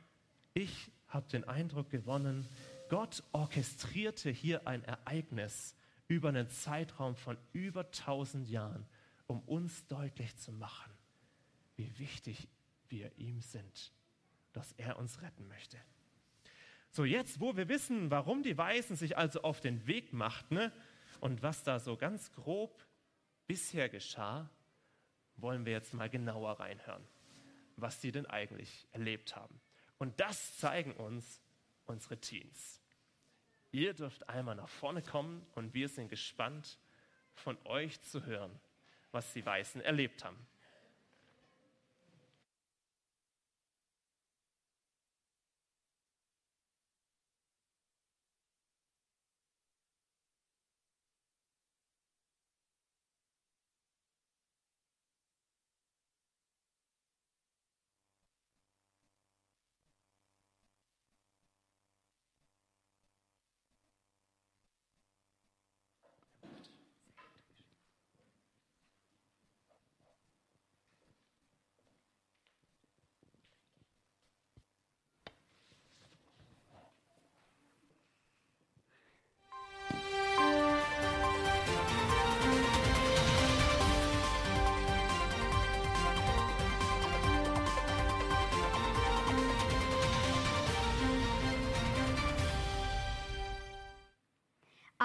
ich 0.54 0.90
habe 1.08 1.28
den 1.28 1.44
Eindruck 1.44 1.90
gewonnen, 1.90 2.46
Gott 2.88 3.22
orchestrierte 3.32 4.30
hier 4.30 4.66
ein 4.66 4.84
Ereignis 4.84 5.74
über 6.06 6.28
einen 6.30 6.48
Zeitraum 6.48 7.16
von 7.16 7.36
über 7.52 7.84
1000 7.86 8.48
Jahren, 8.48 8.86
um 9.26 9.40
uns 9.40 9.86
deutlich 9.86 10.36
zu 10.36 10.52
machen, 10.52 10.92
wie 11.76 11.98
wichtig 11.98 12.48
wir 12.88 13.16
ihm 13.18 13.40
sind 13.40 13.92
dass 14.58 14.72
er 14.72 14.98
uns 14.98 15.22
retten 15.22 15.46
möchte. 15.46 15.78
So, 16.90 17.04
jetzt, 17.04 17.40
wo 17.40 17.56
wir 17.56 17.68
wissen, 17.68 18.10
warum 18.10 18.42
die 18.42 18.58
Weisen 18.58 18.96
sich 18.96 19.16
also 19.16 19.42
auf 19.42 19.60
den 19.60 19.86
Weg 19.86 20.12
machten 20.12 20.54
ne, 20.54 20.72
und 21.20 21.42
was 21.42 21.62
da 21.62 21.78
so 21.78 21.96
ganz 21.96 22.32
grob 22.32 22.84
bisher 23.46 23.88
geschah, 23.88 24.50
wollen 25.36 25.64
wir 25.64 25.72
jetzt 25.72 25.94
mal 25.94 26.10
genauer 26.10 26.58
reinhören, 26.58 27.04
was 27.80 28.00
sie 28.00 28.12
denn 28.12 28.26
eigentlich 28.26 28.86
erlebt 28.92 29.36
haben. 29.36 29.60
Und 29.98 30.18
das 30.20 30.56
zeigen 30.58 30.92
uns 30.92 31.40
unsere 31.86 32.18
Teens. 32.18 32.80
Ihr 33.70 33.94
dürft 33.94 34.28
einmal 34.28 34.54
nach 34.54 34.68
vorne 34.68 35.02
kommen 35.02 35.46
und 35.54 35.74
wir 35.74 35.88
sind 35.88 36.08
gespannt, 36.08 36.78
von 37.34 37.58
euch 37.64 38.00
zu 38.02 38.24
hören, 38.24 38.58
was 39.12 39.32
die 39.32 39.44
Weißen 39.44 39.80
erlebt 39.80 40.24
haben. 40.24 40.38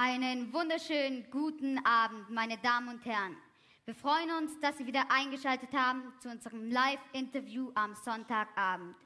Einen 0.05 0.51
wunderschönen 0.51 1.25
guten 1.31 1.77
Abend, 1.85 2.29
meine 2.29 2.57
Damen 2.57 2.89
und 2.89 3.05
Herren. 3.05 3.37
Wir 3.85 3.95
freuen 3.95 4.29
uns, 4.31 4.59
dass 4.59 4.77
Sie 4.77 4.85
wieder 4.85 5.09
eingeschaltet 5.09 5.71
haben 5.71 6.11
zu 6.19 6.27
unserem 6.27 6.69
Live-Interview 6.69 7.71
am 7.73 7.95
Sonntagabend. 7.95 8.97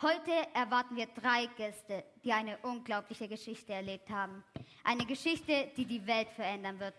Heute 0.00 0.30
erwarten 0.54 0.96
wir 0.96 1.04
drei 1.04 1.50
Gäste, 1.58 2.02
die 2.24 2.32
eine 2.32 2.56
unglaubliche 2.62 3.28
Geschichte 3.28 3.74
erlebt 3.74 4.08
haben. 4.08 4.42
Eine 4.84 5.04
Geschichte, 5.04 5.70
die 5.76 5.84
die 5.84 6.06
Welt 6.06 6.30
verändern 6.30 6.80
wird. 6.80 6.94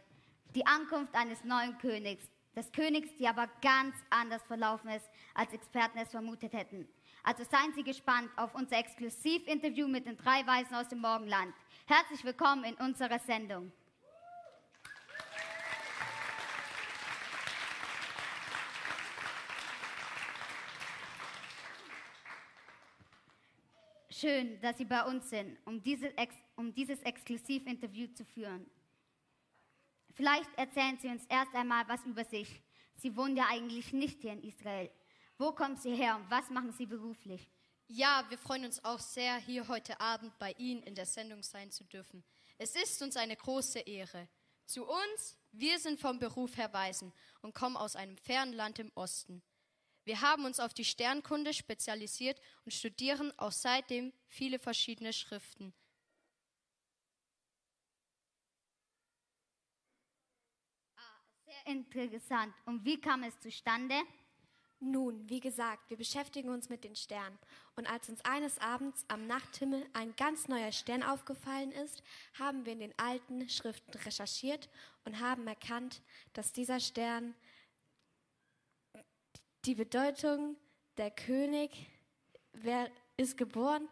Die 0.54 0.68
Ankunft 0.68 1.16
eines 1.16 1.44
neuen 1.44 1.76
Königs. 1.80 2.30
Des 2.56 2.72
Königs, 2.72 3.16
die 3.18 3.28
aber 3.28 3.48
ganz 3.64 3.96
anders 4.12 4.44
verlaufen 4.44 4.92
ist, 4.92 5.10
als 5.34 5.52
Experten 5.54 5.98
es 5.98 6.12
vermutet 6.12 6.54
hätten. 6.54 6.88
Also 7.24 7.44
seien 7.50 7.74
Sie 7.74 7.84
gespannt 7.84 8.30
auf 8.38 8.54
unser 8.54 8.78
Exklusivinterview 8.78 9.88
mit 9.88 10.06
den 10.06 10.18
drei 10.18 10.46
Weisen 10.46 10.76
aus 10.76 10.88
dem 10.88 11.00
Morgenland. 11.00 11.54
Herzlich 11.90 12.24
willkommen 12.24 12.66
in 12.66 12.76
unserer 12.76 13.18
Sendung. 13.18 13.72
Schön, 24.12 24.62
dass 24.62 24.78
Sie 24.78 24.86
bei 24.86 25.04
uns 25.04 25.32
sind, 25.32 25.58
um, 25.66 25.82
diese, 25.82 26.14
um 26.58 26.72
dieses 26.76 27.02
Exklusivinterview 27.02 28.14
zu 28.14 28.24
führen. 28.24 28.70
Vielleicht 30.12 30.54
erzählen 30.60 31.00
Sie 31.00 31.08
uns 31.08 31.26
erst 31.26 31.56
einmal 31.56 31.88
was 31.88 32.06
über 32.06 32.24
sich. 32.24 32.62
Sie 32.98 33.18
wohnen 33.18 33.36
ja 33.36 33.46
eigentlich 33.50 33.92
nicht 33.94 34.22
hier 34.22 34.34
in 34.34 34.44
Israel. 34.44 34.92
Wo 35.40 35.54
kommen 35.54 35.76
Sie 35.76 35.96
her 35.96 36.18
und 36.18 36.30
was 36.30 36.52
machen 36.52 36.72
Sie 36.72 36.86
beruflich? 36.86 37.50
Ja, 37.92 38.24
wir 38.30 38.38
freuen 38.38 38.66
uns 38.66 38.84
auch 38.86 39.00
sehr, 39.00 39.38
hier 39.38 39.68
heute 39.68 40.00
Abend 40.00 40.38
bei 40.38 40.52
Ihnen 40.60 40.84
in 40.84 40.94
der 40.94 41.08
Sendung 41.08 41.42
sein 41.42 41.72
zu 41.72 41.84
dürfen. 41.84 42.24
Es 42.60 42.76
ist 42.76 43.02
uns 43.02 43.18
eine 43.18 43.36
große 43.36 43.80
Ehre. 43.80 44.30
Zu 44.68 44.86
uns, 44.86 45.36
wir 45.52 45.80
sind 45.80 46.00
vom 46.00 46.20
Beruf 46.20 46.56
her 46.56 46.72
Weisen 46.72 47.12
und 47.42 47.56
kommen 47.56 47.76
aus 47.76 47.96
einem 47.96 48.16
fernen 48.18 48.54
Land 48.54 48.78
im 48.78 48.92
Osten. 48.94 49.42
Wir 50.04 50.22
haben 50.22 50.46
uns 50.46 50.60
auf 50.60 50.72
die 50.76 50.86
Sternkunde 50.86 51.52
spezialisiert 51.52 52.40
und 52.64 52.76
studieren 52.76 53.34
auch 53.40 53.52
seitdem 53.52 54.14
viele 54.28 54.60
verschiedene 54.60 55.12
Schriften. 55.12 55.74
Ah, 60.96 61.22
sehr 61.44 61.74
interessant. 61.74 62.54
Und 62.68 62.86
wie 62.86 63.02
kam 63.02 63.24
es 63.24 63.40
zustande? 63.40 63.96
Nun, 64.82 65.30
wie 65.30 65.42
gesagt, 65.42 65.90
wir 65.90 65.98
beschäftigen 65.98 66.50
uns 66.50 66.70
mit 66.70 66.86
den 66.86 66.96
Sternen. 66.96 67.38
Und 67.76 67.92
als 67.92 68.08
uns 68.08 68.24
eines 68.24 68.60
Abends 68.60 69.04
am 69.10 69.28
Nachthimmel 69.28 69.86
ein 69.92 70.16
ganz 70.16 70.48
neuer 70.48 70.72
Stern 70.72 71.04
aufgefallen 71.04 71.74
ist, 71.74 72.02
haben 72.36 72.66
wir 72.66 72.74
in 72.74 72.80
den 72.80 72.98
alten 72.98 73.50
Schriften 73.50 73.92
recherchiert 73.98 74.70
und 75.04 75.20
haben 75.20 75.46
erkannt, 75.48 76.02
dass 76.32 76.54
dieser 76.54 76.80
Stern 76.80 77.36
die 79.66 79.76
Bedeutung 79.76 80.56
der 80.96 81.12
König, 81.12 81.72
wer 82.54 82.90
ist 83.18 83.36
geboren, 83.36 83.90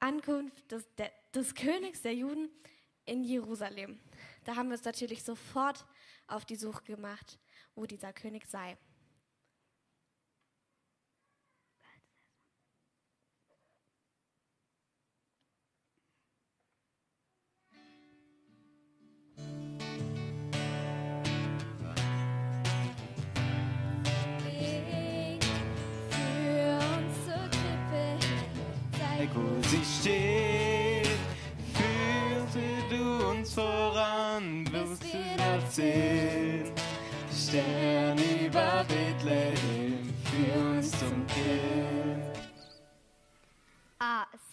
Ankunft 0.00 0.72
des, 0.72 0.92
der, 0.96 1.12
des 1.32 1.54
Königs 1.54 2.02
der 2.02 2.14
Juden 2.14 2.50
in 3.04 3.22
Jerusalem. 3.22 4.00
Da 4.44 4.56
haben 4.56 4.70
wir 4.70 4.76
uns 4.76 4.84
natürlich 4.84 5.22
sofort 5.22 5.86
auf 6.26 6.44
die 6.44 6.56
Suche 6.56 6.82
gemacht 6.82 7.38
wo 7.76 7.86
dieser 7.86 8.12
König 8.12 8.46
sei. 8.46 8.76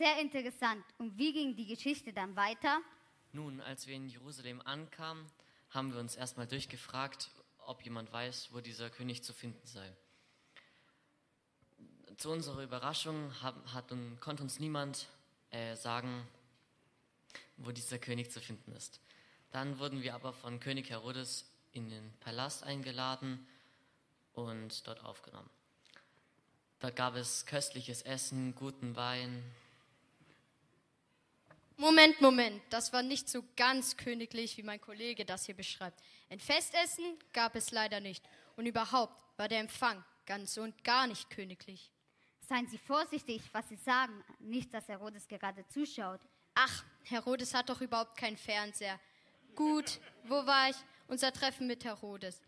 Sehr 0.04 0.20
interessant. 0.20 0.84
Und 0.98 1.18
wie 1.18 1.32
ging 1.32 1.56
die 1.56 1.66
Geschichte 1.66 2.12
dann 2.12 2.36
weiter? 2.36 2.82
Nun, 3.32 3.62
als 3.62 3.88
wir 3.88 3.96
in 3.96 4.10
Jerusalem 4.10 4.62
ankamen, 4.62 5.26
haben 5.70 5.94
wir 5.94 6.00
uns 6.02 6.18
erstmal 6.18 6.46
durchgefragt, 6.46 7.30
ob 7.66 7.82
jemand 7.84 8.12
weiß, 8.12 8.50
wo 8.52 8.60
dieser 8.60 8.90
König 8.90 9.24
zu 9.24 9.32
finden 9.32 9.66
sei. 9.66 9.90
Zu 12.18 12.32
unserer 12.32 12.64
Überraschung 12.64 13.32
hat, 13.42 13.56
hat 13.74 13.94
konnte 14.20 14.44
uns 14.44 14.60
niemand 14.60 15.08
äh, 15.52 15.78
sagen, 15.78 16.28
wo 17.56 17.72
dieser 17.72 17.98
König 17.98 18.30
zu 18.30 18.42
finden 18.42 18.74
ist. 18.74 19.00
Dann 19.52 19.80
wurden 19.80 20.04
wir 20.04 20.16
aber 20.16 20.34
von 20.34 20.60
König 20.60 20.90
Herodes 20.90 21.50
in 21.72 21.88
den 21.88 22.14
Palast 22.20 22.64
eingeladen 22.64 23.48
und 24.34 24.86
dort 24.86 25.02
aufgenommen. 25.06 25.50
Da 26.80 26.90
gab 26.90 27.16
es 27.16 27.46
köstliches 27.46 28.02
Essen, 28.02 28.54
guten 28.54 28.98
Wein. 28.98 29.42
Moment, 31.78 32.22
Moment, 32.22 32.62
das 32.70 32.94
war 32.94 33.02
nicht 33.02 33.28
so 33.28 33.44
ganz 33.56 33.98
königlich, 33.98 34.58
wie 34.58 34.64
mein 34.64 34.80
Kollege 34.80 35.26
das 35.26 35.46
hier 35.46 35.56
beschreibt. 35.56 36.00
Ein 36.30 36.40
Festessen 36.40 37.18
gab 37.34 37.56
es 37.56 37.72
leider 37.72 38.00
nicht. 38.00 38.24
Und 38.56 38.66
überhaupt 38.66 39.24
war 39.38 39.48
der 39.48 39.60
Empfang 39.60 40.04
ganz 40.26 40.58
und 40.58 40.84
gar 40.84 41.08
nicht 41.08 41.30
königlich. 41.30 41.92
Seien 42.42 42.68
Sie 42.68 42.78
vorsichtig, 42.78 43.42
was 43.52 43.68
Sie 43.70 43.78
sagen. 43.78 44.24
Nicht, 44.40 44.74
dass 44.74 44.88
Herodes 44.88 45.28
gerade 45.28 45.68
zuschaut. 45.68 46.22
Ach, 46.54 46.84
Herodes 47.04 47.54
hat 47.54 47.70
doch 47.70 47.82
überhaupt 47.82 48.18
keinen 48.18 48.38
Fernseher. 48.38 49.00
Gut, 49.56 50.00
wo 50.24 50.46
war 50.46 50.70
ich? 50.70 50.76
unser 51.08 51.32
Treffen 51.32 51.68
mit 51.68 51.84
Herodes. 51.84 52.42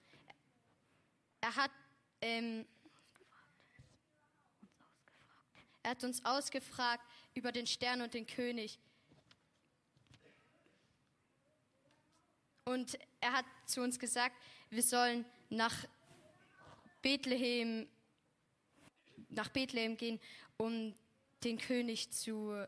Er 1.41 1.55
hat, 1.55 1.71
ähm, 2.21 2.65
er 5.83 5.91
hat 5.91 6.03
uns 6.03 6.23
ausgefragt 6.25 7.05
über 7.33 7.51
den 7.51 7.67
Stern 7.67 8.01
und 8.01 8.13
den 8.13 8.25
König. 8.25 8.79
Und 12.65 12.97
er 13.21 13.33
hat 13.33 13.45
zu 13.65 13.81
uns 13.81 13.99
gesagt, 13.99 14.35
wir 14.69 14.81
sollen 14.81 15.23
nach 15.49 15.85
Bethlehem, 17.01 17.87
nach 19.29 19.49
Bethlehem 19.49 19.97
gehen, 19.97 20.19
um 20.57 20.95
den 21.43 21.59
König 21.59 22.11
zu 22.11 22.67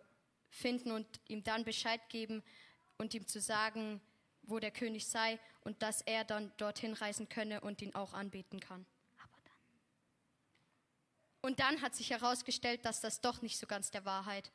finden 0.49 0.91
und 0.91 1.07
ihm 1.27 1.43
dann 1.43 1.63
Bescheid 1.63 2.01
geben 2.09 2.43
und 2.97 3.13
ihm 3.13 3.25
zu 3.27 3.41
sagen, 3.41 3.99
wo 4.43 4.59
der 4.59 4.71
König 4.71 5.07
sei 5.07 5.39
und 5.61 5.81
dass 5.81 6.01
er 6.01 6.23
dann 6.23 6.51
dorthin 6.57 6.93
reisen 6.93 7.27
könne 7.27 7.61
und 7.61 7.81
ihn 7.81 7.95
auch 7.95 8.13
anbeten 8.13 8.59
kann. 8.59 8.85
Und 11.41 11.59
dann 11.59 11.81
hat 11.81 11.95
sich 11.95 12.11
herausgestellt, 12.11 12.85
dass 12.85 13.01
das 13.01 13.21
doch 13.21 13.41
nicht 13.41 13.57
so 13.57 13.67
ganz 13.67 13.89
der 13.89 14.05
Wahrheit. 14.05 14.51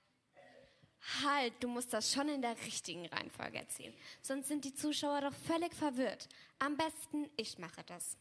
Halt, 1.24 1.54
du 1.60 1.68
musst 1.68 1.92
das 1.92 2.12
schon 2.12 2.28
in 2.28 2.42
der 2.42 2.56
richtigen 2.64 3.06
Reihenfolge 3.06 3.58
erzählen. 3.58 3.94
Sonst 4.20 4.48
sind 4.48 4.64
die 4.64 4.74
Zuschauer 4.74 5.20
doch 5.22 5.34
völlig 5.34 5.74
verwirrt. 5.74 6.28
Am 6.58 6.76
besten, 6.76 7.28
ich 7.36 7.58
mache 7.58 7.82
das. 7.86 8.16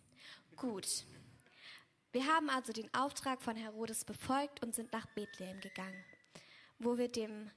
Gut. 0.55 1.05
Wir 2.11 2.25
haben 2.25 2.49
also 2.49 2.73
den 2.73 2.93
Auftrag 2.93 3.41
von 3.41 3.55
Herodes 3.55 4.03
befolgt 4.03 4.63
und 4.63 4.75
sind 4.75 4.91
nach 4.91 5.05
Bethlehem 5.07 5.61
gegangen, 5.61 6.03
wo 6.79 6.97
wir 6.97 7.07
dem, 7.07 7.51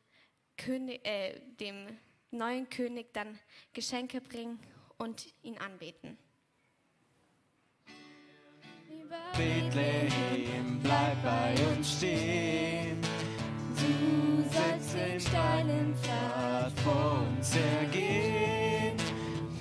König, 0.57 1.05
äh, 1.05 1.41
dem 1.59 1.99
neuen 2.31 2.69
König 2.69 3.13
dann 3.13 3.39
Geschenke 3.73 4.21
bringen 4.21 4.61
und 4.99 5.27
ihn 5.43 5.59
anbeten. 5.59 6.19
Bethlehem, 9.37 10.81
bleib 10.83 11.23
bei 11.23 11.55
uns 11.69 11.97
stehen. 11.99 13.14
Den 14.95 15.21
steilen 15.21 15.97
Pfad 15.97 16.73
vor 16.81 17.27
uns 17.27 17.57
ergehen. 17.57 18.97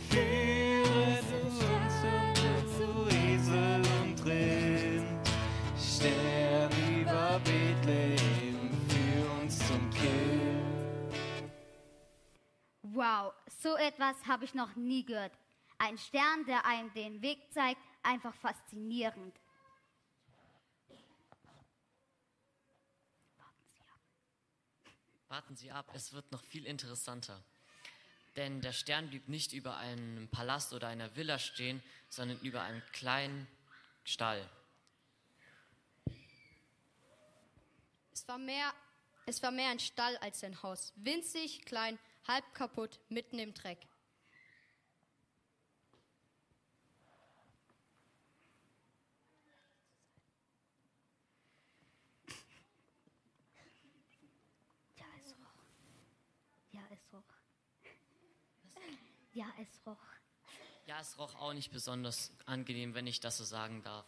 Führe 0.09 1.19
uns 1.41 2.77
zu 2.77 3.07
Esel 3.09 3.81
und 4.01 4.25
Rind. 4.25 5.27
Stern 5.75 6.69
über 6.87 7.41
Bethlehem, 7.43 8.69
führ 8.87 9.41
uns 9.41 9.57
zum 9.67 9.89
Kind. 9.89 11.11
Wow, 12.83 13.33
so 13.47 13.75
etwas 13.75 14.15
habe 14.27 14.45
ich 14.45 14.53
noch 14.53 14.75
nie 14.75 15.03
gehört. 15.03 15.33
Ein 15.79 15.97
Stern, 15.97 16.45
der 16.45 16.63
einem 16.67 16.93
den 16.93 17.23
Weg 17.23 17.39
zeigt, 17.51 17.81
einfach 18.03 18.35
faszinierend. 18.35 19.35
Warten 25.33 25.55
Sie 25.55 25.71
ab, 25.71 25.89
es 25.95 26.13
wird 26.13 26.31
noch 26.31 26.43
viel 26.43 26.63
interessanter. 26.67 27.43
Denn 28.35 28.61
der 28.61 28.71
Stern 28.71 29.09
blieb 29.09 29.29
nicht 29.29 29.51
über 29.51 29.77
einem 29.77 30.27
Palast 30.27 30.73
oder 30.73 30.89
einer 30.89 31.15
Villa 31.15 31.39
stehen, 31.39 31.81
sondern 32.07 32.39
über 32.41 32.61
einem 32.61 32.83
kleinen 32.91 33.47
Stall. 34.03 34.47
Es 38.11 38.27
war 38.27 38.37
mehr, 38.37 38.71
es 39.25 39.41
war 39.41 39.49
mehr 39.49 39.71
ein 39.71 39.79
Stall 39.79 40.15
als 40.17 40.43
ein 40.43 40.61
Haus. 40.61 40.93
Winzig, 40.97 41.65
klein, 41.65 41.97
halb 42.27 42.53
kaputt, 42.53 42.99
mitten 43.09 43.39
im 43.39 43.55
Dreck. 43.55 43.79
Ja, 54.95 55.05
es 55.23 55.31
roch. 55.31 55.63
Ja, 56.71 56.82
es 56.93 57.13
roch. 57.13 57.23
Ja, 59.33 59.51
es 59.59 59.85
roch. 59.85 59.97
Ja, 60.85 60.99
es 60.99 61.17
roch 61.17 61.35
auch 61.35 61.53
nicht 61.53 61.71
besonders 61.71 62.31
angenehm, 62.45 62.93
wenn 62.93 63.07
ich 63.07 63.19
das 63.19 63.37
so 63.37 63.43
sagen 63.43 63.81
darf. 63.83 64.05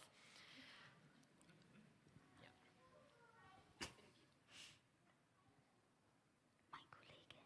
Mein 6.70 6.90
Kollege. 6.90 7.36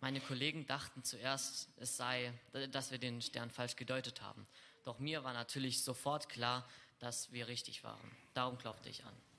Meine 0.00 0.20
Kollegen 0.20 0.66
dachten 0.66 1.04
zuerst, 1.04 1.68
es 1.76 1.96
sei, 1.96 2.32
dass 2.70 2.92
wir 2.92 2.98
den 2.98 3.20
Stern 3.20 3.50
falsch 3.50 3.76
gedeutet 3.76 4.22
haben. 4.22 4.46
Doch 4.84 4.98
mir 4.98 5.22
war 5.22 5.34
natürlich 5.34 5.84
sofort 5.84 6.28
klar, 6.28 6.66
dass 6.98 7.30
wir 7.32 7.48
richtig 7.48 7.84
waren. 7.84 8.16
Darum 8.32 8.56
klopfte 8.58 8.88
ich 8.88 9.04
an. 9.04 9.31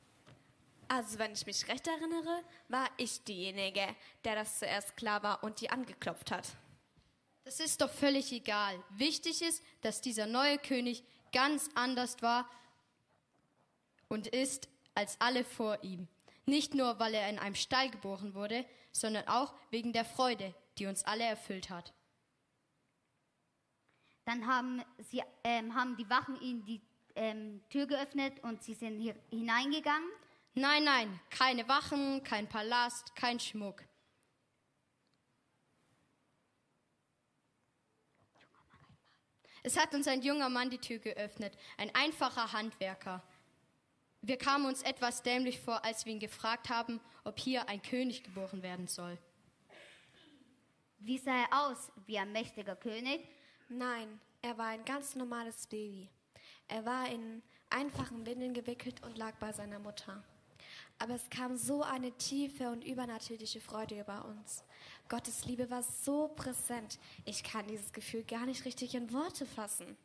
Also, 0.95 1.17
wenn 1.17 1.33
ich 1.33 1.43
mich 1.47 1.67
recht 1.67 1.87
erinnere, 1.87 2.43
war 2.67 2.87
ich 2.97 3.23
diejenige, 3.23 3.83
der 4.25 4.35
das 4.35 4.59
zuerst 4.59 4.95
klar 4.95 5.23
war 5.23 5.43
und 5.43 5.59
die 5.59 5.71
angeklopft 5.71 6.29
hat. 6.29 6.47
Das 7.45 7.59
ist 7.59 7.81
doch 7.81 7.89
völlig 7.89 8.31
egal. 8.31 8.79
Wichtig 8.91 9.41
ist, 9.41 9.63
dass 9.81 10.01
dieser 10.01 10.27
neue 10.27 10.59
König 10.59 11.03
ganz 11.31 11.67
anders 11.73 12.21
war 12.21 12.47
und 14.07 14.27
ist 14.27 14.69
als 14.93 15.19
alle 15.19 15.43
vor 15.43 15.83
ihm. 15.83 16.07
Nicht 16.45 16.75
nur, 16.75 16.99
weil 16.99 17.15
er 17.15 17.27
in 17.27 17.39
einem 17.39 17.55
Stall 17.55 17.89
geboren 17.89 18.35
wurde, 18.35 18.63
sondern 18.91 19.27
auch 19.27 19.55
wegen 19.71 19.93
der 19.93 20.05
Freude, 20.05 20.53
die 20.77 20.85
uns 20.85 21.03
alle 21.05 21.23
erfüllt 21.23 21.71
hat. 21.71 21.91
Dann 24.25 24.45
haben, 24.45 24.83
sie, 24.99 25.23
ähm, 25.43 25.73
haben 25.73 25.97
die 25.97 26.07
Wachen 26.07 26.39
ihnen 26.39 26.63
die 26.65 26.81
ähm, 27.15 27.63
Tür 27.71 27.87
geöffnet 27.87 28.43
und 28.43 28.61
sie 28.61 28.75
sind 28.75 28.99
hier 28.99 29.15
hineingegangen. 29.31 30.07
Nein, 30.55 30.83
nein, 30.83 31.19
keine 31.31 31.67
Wachen, 31.67 32.23
kein 32.23 32.47
Palast, 32.47 33.15
kein 33.15 33.39
Schmuck. 33.39 33.83
Es 39.63 39.77
hat 39.77 39.95
uns 39.95 40.07
ein 40.07 40.21
junger 40.21 40.49
Mann 40.49 40.69
die 40.69 40.77
Tür 40.77 40.99
geöffnet, 40.99 41.57
ein 41.77 41.93
einfacher 41.95 42.51
Handwerker. 42.53 43.23
Wir 44.21 44.37
kamen 44.37 44.65
uns 44.65 44.83
etwas 44.83 45.23
dämlich 45.23 45.59
vor, 45.59 45.83
als 45.83 46.05
wir 46.05 46.13
ihn 46.13 46.19
gefragt 46.19 46.69
haben, 46.69 46.99
ob 47.23 47.39
hier 47.39 47.67
ein 47.67 47.81
König 47.81 48.23
geboren 48.23 48.61
werden 48.61 48.87
soll. 48.87 49.17
Wie 50.99 51.17
sah 51.17 51.35
er 51.35 51.65
aus? 51.65 51.91
Wie 52.05 52.19
ein 52.19 52.31
mächtiger 52.31 52.75
König? 52.75 53.27
Nein, 53.69 54.19
er 54.41 54.57
war 54.57 54.67
ein 54.67 54.85
ganz 54.85 55.15
normales 55.15 55.65
Baby. 55.67 56.09
Er 56.67 56.85
war 56.85 57.09
in 57.09 57.41
einfachen 57.69 58.25
Windeln 58.25 58.53
gewickelt 58.53 59.01
und 59.03 59.17
lag 59.17 59.35
bei 59.39 59.51
seiner 59.51 59.79
Mutter. 59.79 60.23
Aber 60.99 61.15
es 61.15 61.29
kam 61.29 61.57
so 61.57 61.83
eine 61.83 62.11
tiefe 62.13 62.69
und 62.69 62.83
übernatürliche 62.83 63.59
Freude 63.59 63.99
über 63.99 64.25
uns. 64.25 64.63
Gottes 65.09 65.45
Liebe 65.45 65.69
war 65.69 65.83
so 65.83 66.29
präsent. 66.29 66.99
Ich 67.25 67.43
kann 67.43 67.67
dieses 67.67 67.91
Gefühl 67.91 68.23
gar 68.23 68.45
nicht 68.45 68.65
richtig 68.65 68.95
in 68.95 69.11
Worte 69.11 69.45
fassen. 69.45 69.97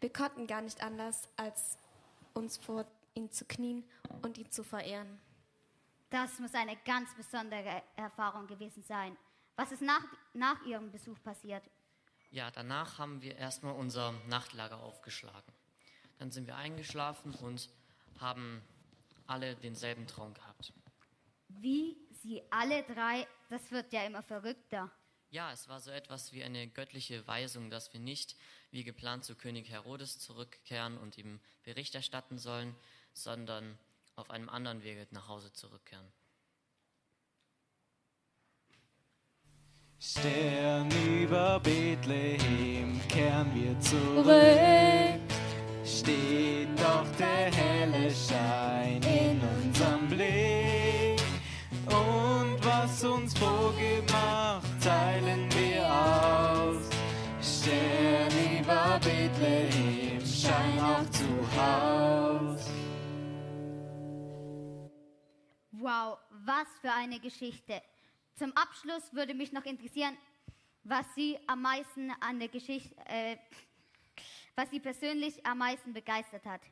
Wir 0.00 0.12
konnten 0.12 0.46
gar 0.46 0.62
nicht 0.62 0.82
anders, 0.82 1.28
als 1.36 1.76
uns 2.34 2.56
vor 2.56 2.86
ihm 3.14 3.30
zu 3.30 3.44
knien 3.44 3.84
und 4.22 4.38
ihn 4.38 4.50
zu 4.50 4.64
verehren. 4.64 5.20
Das 6.10 6.38
muss 6.38 6.54
eine 6.54 6.76
ganz 6.84 7.14
besondere 7.14 7.82
Erfahrung 7.96 8.46
gewesen 8.46 8.82
sein. 8.82 9.16
Was 9.56 9.72
ist 9.72 9.82
nach, 9.82 10.04
nach 10.34 10.62
Ihrem 10.66 10.90
Besuch 10.90 11.20
passiert? 11.22 11.62
Ja, 12.30 12.50
danach 12.50 12.98
haben 12.98 13.22
wir 13.22 13.36
erstmal 13.36 13.74
unser 13.74 14.12
Nachtlager 14.28 14.82
aufgeschlagen. 14.82 15.52
Dann 16.18 16.30
sind 16.30 16.46
wir 16.46 16.56
eingeschlafen 16.56 17.34
und 17.34 17.68
haben 18.18 18.62
alle 19.26 19.56
denselben 19.56 20.06
Traum 20.06 20.34
gehabt. 20.34 20.72
Wie 21.48 21.96
Sie 22.22 22.42
alle 22.50 22.82
drei, 22.84 23.26
das 23.48 23.70
wird 23.70 23.92
ja 23.92 24.04
immer 24.04 24.22
verrückter. 24.22 24.90
Ja, 25.30 25.50
es 25.50 25.68
war 25.68 25.80
so 25.80 25.90
etwas 25.90 26.32
wie 26.32 26.44
eine 26.44 26.68
göttliche 26.68 27.26
Weisung, 27.26 27.70
dass 27.70 27.92
wir 27.92 28.00
nicht 28.00 28.36
wie 28.70 28.84
geplant 28.84 29.24
zu 29.24 29.34
König 29.34 29.68
Herodes 29.70 30.18
zurückkehren 30.18 30.98
und 30.98 31.16
ihm 31.16 31.40
Bericht 31.62 31.94
erstatten 31.94 32.38
sollen, 32.38 32.76
sondern 33.14 33.78
auf 34.14 34.30
einem 34.30 34.48
anderen 34.48 34.82
Wege 34.82 35.06
nach 35.10 35.28
Hause 35.28 35.52
zurückkehren. 35.52 36.06
Stern 39.98 40.90
über 40.90 41.60
Bethlehem 41.60 43.00
kehren 43.08 43.54
wir 43.54 43.78
zurück. 43.80 45.31
Steht 45.98 46.68
doch 46.80 47.06
der 47.18 47.52
helle 47.52 48.10
Schein 48.10 49.02
in 49.02 49.38
unserem 49.40 50.08
Blick. 50.08 51.20
Und 51.86 52.56
was 52.64 53.04
uns 53.04 53.36
vorgemacht, 53.36 54.66
teilen 54.82 55.48
wir 55.52 55.84
aus. 55.84 56.88
Stern 57.42 58.32
über 58.58 58.98
Bethlehem, 59.00 60.24
schein 60.24 60.80
auch 60.80 61.10
zu 61.10 61.28
Haus. 61.60 62.70
Wow, 65.72 66.18
was 66.30 66.68
für 66.80 66.92
eine 66.92 67.20
Geschichte. 67.20 67.82
Zum 68.36 68.52
Abschluss 68.56 69.12
würde 69.12 69.34
mich 69.34 69.52
noch 69.52 69.66
interessieren, 69.66 70.16
was 70.84 71.04
Sie 71.14 71.38
am 71.46 71.60
meisten 71.60 72.10
an 72.20 72.38
der 72.38 72.48
Geschichte, 72.48 72.96
äh, 73.06 73.36
was 74.56 74.70
Sie 74.70 74.80
persönlich 74.80 75.44
am 75.46 75.58
meisten 75.58 75.92
begeistert 75.92 76.44
hat. 76.44 76.62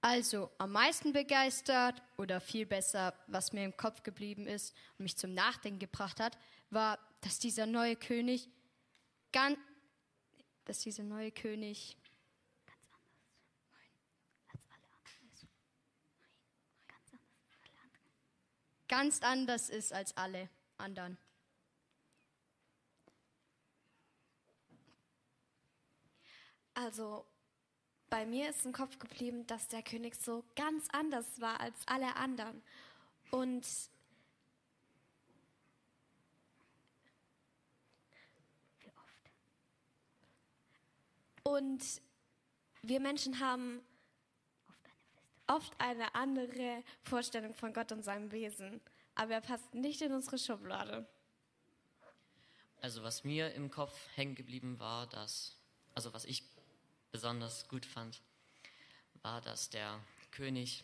Also 0.00 0.50
am 0.58 0.72
meisten 0.72 1.12
begeistert 1.12 2.02
oder 2.18 2.40
viel 2.40 2.66
besser, 2.66 3.14
was 3.26 3.52
mir 3.52 3.64
im 3.64 3.76
Kopf 3.76 4.02
geblieben 4.02 4.46
ist 4.46 4.74
und 4.98 5.04
mich 5.04 5.16
zum 5.16 5.32
Nachdenken 5.32 5.78
gebracht 5.78 6.20
hat, 6.20 6.36
war, 6.68 6.98
dass 7.22 7.38
dieser 7.38 7.64
neue 7.64 7.96
König 7.96 8.50
ganz, 9.32 9.58
dass 10.66 10.80
dieser 10.80 11.04
neue 11.04 11.32
König 11.32 11.96
ganz 18.88 19.22
anders 19.22 19.70
ist 19.70 19.92
als 19.92 20.16
alle 20.16 20.50
anderen. 20.76 21.16
Also 26.74 27.24
bei 28.10 28.26
mir 28.26 28.50
ist 28.50 28.66
im 28.66 28.72
Kopf 28.72 28.98
geblieben, 28.98 29.46
dass 29.46 29.68
der 29.68 29.82
König 29.82 30.14
so 30.16 30.44
ganz 30.56 30.86
anders 30.92 31.40
war 31.40 31.60
als 31.60 31.76
alle 31.86 32.16
anderen. 32.16 32.62
Und 33.30 33.66
Und 41.46 42.00
wir 42.82 43.00
Menschen 43.00 43.38
haben 43.38 43.82
oft 45.46 45.72
eine 45.78 46.14
andere 46.14 46.82
Vorstellung 47.02 47.54
von 47.54 47.72
Gott 47.72 47.92
und 47.92 48.02
seinem 48.02 48.32
Wesen, 48.32 48.80
aber 49.14 49.34
er 49.34 49.40
passt 49.42 49.74
nicht 49.74 50.00
in 50.00 50.12
unsere 50.12 50.38
Schublade. 50.38 51.06
Also 52.80 53.02
was 53.02 53.24
mir 53.24 53.52
im 53.54 53.70
Kopf 53.70 53.94
hängen 54.14 54.34
geblieben 54.34 54.78
war, 54.78 55.06
dass, 55.06 55.56
also 55.94 56.12
was 56.14 56.24
ich 56.24 56.53
besonders 57.14 57.68
gut 57.68 57.86
fand, 57.86 58.20
war, 59.22 59.40
dass 59.40 59.70
der 59.70 60.00
König, 60.32 60.82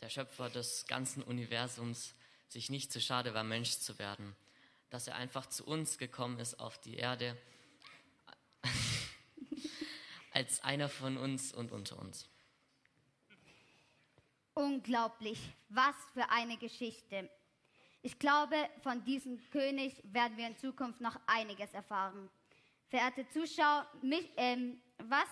der 0.00 0.08
Schöpfer 0.08 0.48
des 0.48 0.86
ganzen 0.86 1.24
Universums, 1.24 2.14
sich 2.46 2.70
nicht 2.70 2.92
zu 2.92 3.00
schade 3.00 3.34
war, 3.34 3.42
Mensch 3.42 3.78
zu 3.78 3.98
werden. 3.98 4.36
Dass 4.90 5.08
er 5.08 5.16
einfach 5.16 5.46
zu 5.46 5.66
uns 5.66 5.98
gekommen 5.98 6.38
ist 6.38 6.60
auf 6.60 6.80
die 6.80 6.94
Erde 6.94 7.36
als 10.30 10.62
einer 10.62 10.88
von 10.88 11.16
uns 11.16 11.52
und 11.52 11.72
unter 11.72 11.98
uns. 11.98 12.28
Unglaublich, 14.54 15.40
was 15.68 15.96
für 16.14 16.30
eine 16.30 16.58
Geschichte. 16.58 17.28
Ich 18.02 18.20
glaube, 18.20 18.54
von 18.84 19.02
diesem 19.02 19.40
König 19.50 20.00
werden 20.04 20.36
wir 20.36 20.46
in 20.46 20.56
Zukunft 20.56 21.00
noch 21.00 21.18
einiges 21.26 21.74
erfahren. 21.74 22.30
Verehrte 22.88 23.28
Zuschauer, 23.30 23.86
mich, 24.02 24.30
ähm, 24.36 24.80
was, 24.98 25.28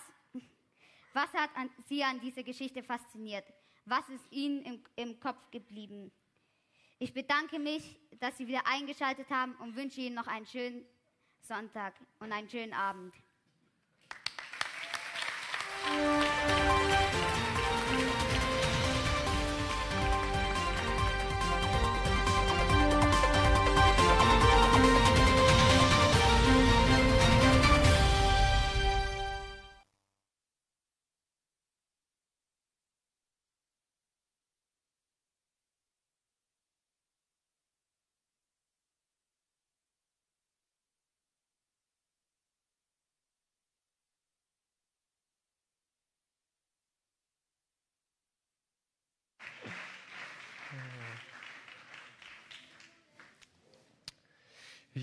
was 1.13 1.33
hat 1.33 1.49
an, 1.55 1.69
Sie 1.87 2.03
an 2.03 2.19
dieser 2.19 2.43
Geschichte 2.43 2.83
fasziniert? 2.83 3.45
Was 3.85 4.07
ist 4.09 4.25
Ihnen 4.31 4.63
im, 4.63 4.83
im 4.95 5.19
Kopf 5.19 5.49
geblieben? 5.51 6.11
Ich 6.99 7.13
bedanke 7.13 7.59
mich, 7.59 7.99
dass 8.19 8.37
Sie 8.37 8.47
wieder 8.47 8.65
eingeschaltet 8.65 9.29
haben 9.29 9.55
und 9.55 9.75
wünsche 9.75 10.01
Ihnen 10.01 10.15
noch 10.15 10.27
einen 10.27 10.45
schönen 10.45 10.85
Sonntag 11.41 11.93
und 12.19 12.31
einen 12.31 12.49
schönen 12.49 12.73
Abend. 12.73 13.13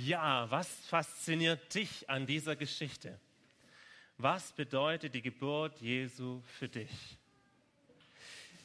Ja, 0.05 0.51
was 0.51 0.69
fasziniert 0.87 1.73
dich 1.75 2.11
an 2.11 2.27
dieser 2.27 2.57
Geschichte? 2.57 3.21
Was 4.19 4.51
bedeutet 4.51 5.15
die 5.15 5.23
Geburt 5.23 5.81
Jesu 5.81 6.43
für 6.59 6.69
dich? 6.69 6.91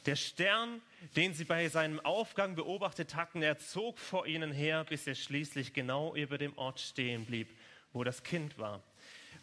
Der 0.08 0.16
Stern, 0.16 0.82
den 1.16 1.36
sie 1.36 1.44
bei 1.44 1.70
seinem 1.70 2.00
Aufgang 2.00 2.56
beobachtet 2.56 3.14
hatten, 3.14 3.44
er 3.44 3.60
zog 3.60 4.00
vor 4.00 4.26
ihnen 4.26 4.52
her, 4.52 4.84
bis 4.86 5.06
er 5.06 5.14
schließlich 5.14 5.74
genau 5.74 6.16
über 6.16 6.40
dem 6.40 6.58
Ort 6.58 6.80
stehen 6.80 7.26
blieb, 7.26 7.56
wo 7.94 8.04
das 8.04 8.24
Kind 8.24 8.58
war. 8.58 8.82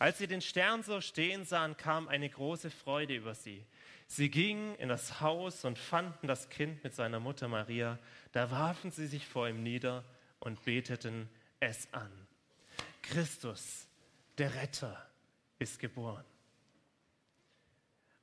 Als 0.00 0.18
sie 0.18 0.26
den 0.26 0.40
Stern 0.40 0.82
so 0.82 1.00
stehen 1.00 1.44
sahen, 1.44 1.76
kam 1.76 2.08
eine 2.08 2.28
große 2.28 2.70
Freude 2.70 3.14
über 3.14 3.36
sie. 3.36 3.64
Sie 4.08 4.30
gingen 4.30 4.74
in 4.76 4.88
das 4.88 5.20
Haus 5.20 5.64
und 5.64 5.78
fanden 5.78 6.26
das 6.26 6.48
Kind 6.48 6.82
mit 6.82 6.96
seiner 6.96 7.20
Mutter 7.20 7.46
Maria. 7.46 8.00
Da 8.32 8.50
warfen 8.50 8.90
sie 8.90 9.06
sich 9.06 9.24
vor 9.26 9.48
ihm 9.48 9.62
nieder 9.62 10.02
und 10.40 10.64
beteten 10.64 11.28
es 11.64 11.88
an. 11.92 12.10
Christus, 13.02 13.88
der 14.38 14.54
Retter, 14.54 15.10
ist 15.58 15.78
geboren. 15.78 16.24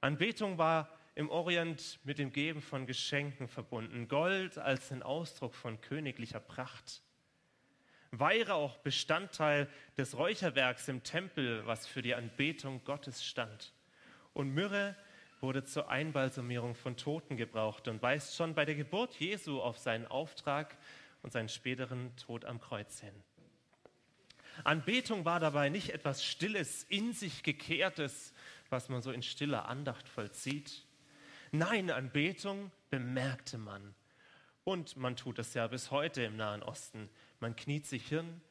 Anbetung 0.02 0.58
war 0.58 0.90
im 1.16 1.30
Orient 1.30 2.00
mit 2.04 2.18
dem 2.18 2.32
Geben 2.32 2.62
von 2.62 2.86
Geschenken 2.88 3.48
verbunden. 3.48 4.08
Gold 4.08 4.58
als 4.58 4.92
ein 4.92 5.04
Ausdruck 5.04 5.54
von 5.54 5.80
königlicher 5.82 6.40
Pracht. 6.40 7.02
Weihrauch 8.12 8.78
Bestandteil 8.78 9.70
des 9.98 10.18
Räucherwerks 10.18 10.88
im 10.88 11.04
Tempel, 11.04 11.66
was 11.66 11.86
für 11.88 12.02
die 12.02 12.16
Anbetung 12.16 12.84
Gottes 12.84 13.24
stand. 13.24 13.74
Und 14.34 14.54
Myrrhe 14.54 14.96
wurde 15.40 15.64
zur 15.64 15.90
Einbalsamierung 15.90 16.76
von 16.76 16.98
Toten 16.98 17.38
gebraucht 17.38 17.88
und 17.88 18.02
weist 18.02 18.36
schon 18.36 18.54
bei 18.54 18.66
der 18.66 18.76
Geburt 18.76 19.16
Jesu 19.16 19.62
auf 19.62 19.78
seinen 19.78 20.08
Auftrag 20.08 20.78
und 21.22 21.32
seinen 21.34 21.50
späteren 21.50 22.16
Tod 22.18 22.46
am 22.46 22.60
Kreuz 22.60 23.00
hin. 23.00 23.14
Anbetung 24.64 25.26
war 25.26 25.40
dabei 25.40 25.70
nicht 25.70 25.90
etwas 25.92 26.24
Stilles, 26.24 26.84
in 26.84 27.14
sich 27.14 27.44
gekehrtes, 27.44 28.34
was 28.70 28.90
man 28.90 29.02
so 29.02 29.12
in 29.12 29.24
stiller 29.24 29.68
Andacht 29.68 30.08
vollzieht. 30.08 30.86
Nein, 31.52 31.92
Anbetung 31.92 32.72
bemerkte 32.90 33.58
man. 33.58 33.96
Und 34.64 34.96
man 34.96 35.16
tut 35.16 35.40
es 35.40 35.54
ja 35.54 35.68
bis 35.68 35.92
heute 35.92 36.24
im 36.24 36.38
Nahen 36.38 36.64
Osten. 36.64 37.10
Man 37.40 37.56
kniet 37.56 37.86
sich 37.86 38.08
hin, 38.08 38.42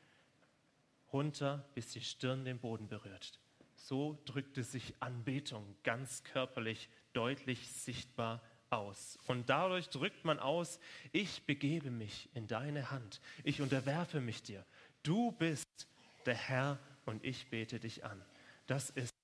runter, 1.12 1.64
bis 1.74 1.92
die 1.92 2.00
Stirn 2.00 2.44
den 2.44 2.58
Boden 2.58 2.88
berührt. 2.88 3.38
So 3.76 4.18
drückte 4.24 4.62
sich 4.62 4.94
Anbetung 5.00 5.76
ganz 5.84 6.24
körperlich 6.24 6.88
deutlich 7.12 7.68
sichtbar 7.68 8.42
aus. 8.70 9.18
Und 9.26 9.50
dadurch 9.50 9.88
drückt 9.88 10.24
man 10.24 10.38
aus, 10.38 10.78
ich 11.12 11.42
begebe 11.44 11.90
mich 11.90 12.28
in 12.34 12.46
deine 12.46 12.90
Hand, 12.90 13.20
ich 13.44 13.60
unterwerfe 13.60 14.20
mich 14.20 14.42
dir. 14.42 14.64
Du 15.02 15.32
bist 15.32 15.88
der 16.26 16.34
Herr 16.34 16.78
und 17.04 17.24
ich 17.24 17.48
bete 17.48 17.80
dich 17.80 18.04
an. 18.04 18.22
Das 18.66 18.90
ist 18.90 19.14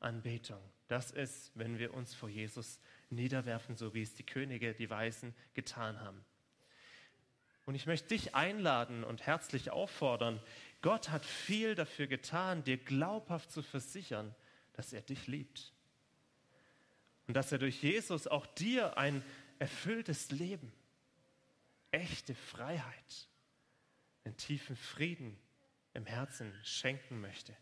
Anbetung. 0.00 0.60
Das 0.88 1.10
ist, 1.10 1.50
wenn 1.54 1.78
wir 1.78 1.94
uns 1.94 2.14
vor 2.14 2.28
Jesus 2.28 2.78
niederwerfen, 3.10 3.76
so 3.76 3.92
wie 3.94 4.02
es 4.02 4.14
die 4.14 4.24
Könige, 4.24 4.74
die 4.74 4.88
Weißen 4.88 5.34
getan 5.54 6.00
haben. 6.00 6.24
Und 7.64 7.74
ich 7.74 7.86
möchte 7.86 8.08
dich 8.08 8.34
einladen 8.34 9.02
und 9.02 9.26
herzlich 9.26 9.70
auffordern, 9.70 10.40
Gott 10.82 11.10
hat 11.10 11.24
viel 11.24 11.74
dafür 11.74 12.06
getan, 12.06 12.62
dir 12.62 12.76
glaubhaft 12.76 13.50
zu 13.50 13.62
versichern, 13.62 14.32
dass 14.74 14.92
er 14.92 15.00
dich 15.00 15.26
liebt. 15.26 15.72
Und 17.26 17.34
dass 17.34 17.52
er 17.52 17.58
durch 17.58 17.82
Jesus 17.82 18.26
auch 18.26 18.46
dir 18.46 18.96
ein 18.98 19.24
erfülltes 19.58 20.30
Leben, 20.30 20.72
echte 21.90 22.34
Freiheit, 22.34 23.28
einen 24.24 24.36
tiefen 24.36 24.76
Frieden 24.76 25.38
im 25.94 26.06
Herzen 26.06 26.52
schenken 26.62 27.20
möchte. 27.20 27.56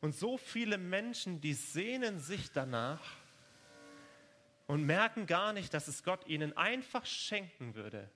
Und 0.00 0.14
so 0.14 0.38
viele 0.38 0.78
Menschen, 0.78 1.40
die 1.40 1.54
sehnen 1.54 2.20
sich 2.20 2.52
danach 2.52 3.16
und 4.66 4.84
merken 4.84 5.26
gar 5.26 5.52
nicht, 5.52 5.74
dass 5.74 5.88
es 5.88 6.04
Gott 6.04 6.26
ihnen 6.26 6.56
einfach 6.56 7.04
schenken 7.06 7.74
würde, 7.74 8.10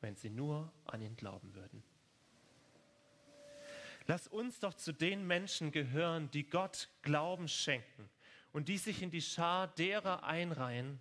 wenn 0.00 0.16
sie 0.16 0.30
nur 0.30 0.72
an 0.86 1.02
ihn 1.02 1.16
glauben 1.16 1.54
würden. 1.54 1.82
Lass 4.06 4.28
uns 4.28 4.60
doch 4.60 4.74
zu 4.74 4.92
den 4.92 5.26
Menschen 5.26 5.72
gehören, 5.72 6.30
die 6.30 6.48
Gott 6.48 6.88
Glauben 7.02 7.48
schenken 7.48 8.08
und 8.56 8.68
die 8.68 8.78
sich 8.78 9.02
in 9.02 9.10
die 9.10 9.20
Schar 9.20 9.68
derer 9.68 10.24
einreihen, 10.24 10.98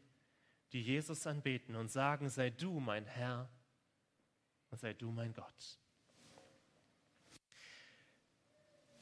die 0.73 0.81
Jesus 0.81 1.25
anbeten 1.25 1.77
und 1.77 1.87
sagen, 1.87 2.27
sei 2.27 2.49
du 2.49 2.81
mein 2.81 3.05
Herr 3.05 3.49
und 4.71 4.77
sei 4.81 4.91
du 4.91 5.09
mein 5.09 5.33
Gott. 5.33 5.79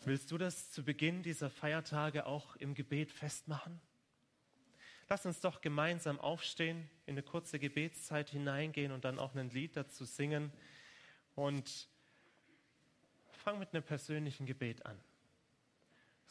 Willst 0.04 0.30
du 0.30 0.38
das 0.38 0.70
zu 0.70 0.86
Beginn 0.86 1.24
dieser 1.24 1.50
Feiertage 1.50 2.28
auch 2.28 2.56
im 2.58 2.76
Gebet 2.76 3.12
festmachen? 3.12 3.82
Lass 5.10 5.26
uns 5.26 5.42
doch 5.42 5.60
gemeinsam 5.60 6.20
aufstehen, 6.20 6.88
in 7.08 7.16
eine 7.16 7.24
kurze 7.24 7.58
Gebetszeit 7.58 8.30
hineingehen 8.30 8.92
und 8.92 9.04
dann 9.04 9.18
auch 9.18 9.34
ein 9.34 9.50
Lied 9.50 9.76
dazu 9.76 10.06
singen 10.06 10.54
und 11.34 11.89
fang 13.32 13.58
mit 13.58 13.74
einem 13.74 13.82
persönlichen 13.82 14.46
Gebet 14.46 14.86
an. 14.86 15.04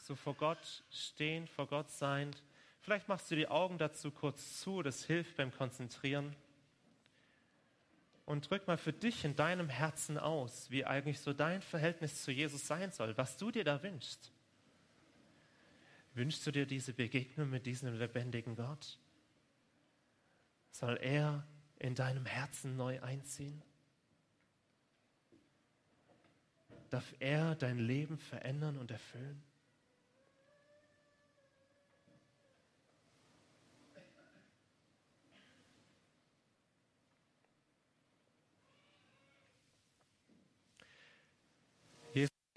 So 0.03 0.15
vor 0.15 0.33
Gott 0.33 0.83
stehen, 0.91 1.47
vor 1.47 1.65
Gott 1.65 1.89
sein. 1.89 2.35
Vielleicht 2.81 3.07
machst 3.07 3.31
du 3.31 3.37
die 3.37 3.47
Augen 3.47 3.77
dazu 3.77 4.11
kurz 4.11 4.59
zu, 4.59 4.81
das 4.81 5.05
hilft 5.05 5.37
beim 5.37 5.49
Konzentrieren 5.49 6.35
und 8.25 8.49
drück 8.49 8.67
mal 8.67 8.77
für 8.77 8.91
dich 8.91 9.23
in 9.23 9.37
deinem 9.37 9.69
Herzen 9.69 10.17
aus, 10.17 10.69
wie 10.69 10.83
eigentlich 10.83 11.21
so 11.21 11.31
dein 11.31 11.61
Verhältnis 11.61 12.21
zu 12.21 12.31
Jesus 12.31 12.67
sein 12.67 12.91
soll, 12.91 13.15
was 13.17 13.37
du 13.37 13.49
dir 13.49 13.63
da 13.63 13.81
wünschst. 13.81 14.33
Wünschst 16.15 16.45
du 16.45 16.51
dir 16.51 16.65
diese 16.65 16.91
Begegnung 16.91 17.49
mit 17.49 17.65
diesem 17.65 17.97
lebendigen 17.97 18.57
Gott? 18.57 18.99
Soll 20.71 20.97
er 20.97 21.47
in 21.79 21.95
deinem 21.95 22.25
Herzen 22.25 22.75
neu 22.75 23.01
einziehen? 23.01 23.61
Darf 26.89 27.15
er 27.19 27.55
dein 27.55 27.79
Leben 27.79 28.17
verändern 28.17 28.77
und 28.77 28.91
erfüllen? 28.91 29.41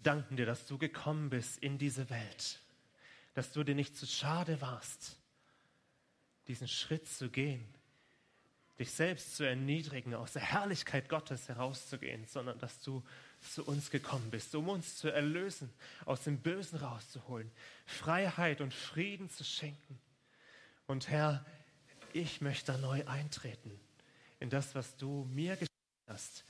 Danken 0.02 0.37
dir, 0.37 0.46
dass 0.46 0.66
du 0.66 0.78
gekommen 0.78 1.30
bist 1.30 1.59
in 1.59 1.78
diese 1.78 2.09
Welt, 2.11 2.61
dass 3.35 3.52
du 3.52 3.64
dir 3.64 3.74
nicht 3.74 3.96
zu 3.96 4.06
schade 4.06 4.61
warst, 4.61 5.16
diesen 6.48 6.68
Schritt 6.68 7.09
zu 7.09 7.28
gehen, 7.28 7.64
dich 8.78 8.90
selbst 8.92 9.37
zu 9.37 9.44
erniedrigen, 9.44 10.14
aus 10.14 10.32
der 10.32 10.42
Herrlichkeit 10.42 11.09
Gottes 11.09 11.48
herauszugehen, 11.48 12.26
sondern 12.26 12.59
dass 12.59 12.80
du 12.80 13.02
zu 13.40 13.64
uns 13.64 13.90
gekommen 13.90 14.30
bist, 14.30 14.54
um 14.54 14.68
uns 14.68 14.96
zu 14.96 15.09
erlösen, 15.09 15.72
aus 16.04 16.24
dem 16.24 16.38
Bösen 16.38 16.78
rauszuholen, 16.78 17.50
Freiheit 17.87 18.61
und 18.61 18.74
Frieden 18.74 19.30
zu 19.30 19.44
schenken. 19.44 19.98
Und 20.87 21.09
Herr, 21.09 21.44
ich 22.12 22.40
möchte 22.40 22.76
neu 22.78 23.06
eintreten 23.06 23.78
in 24.40 24.50
das, 24.50 24.74
was 24.74 24.96
du 24.96 25.24
mir 25.32 25.52
geschenkt 25.56 25.75
hast. 26.16 26.44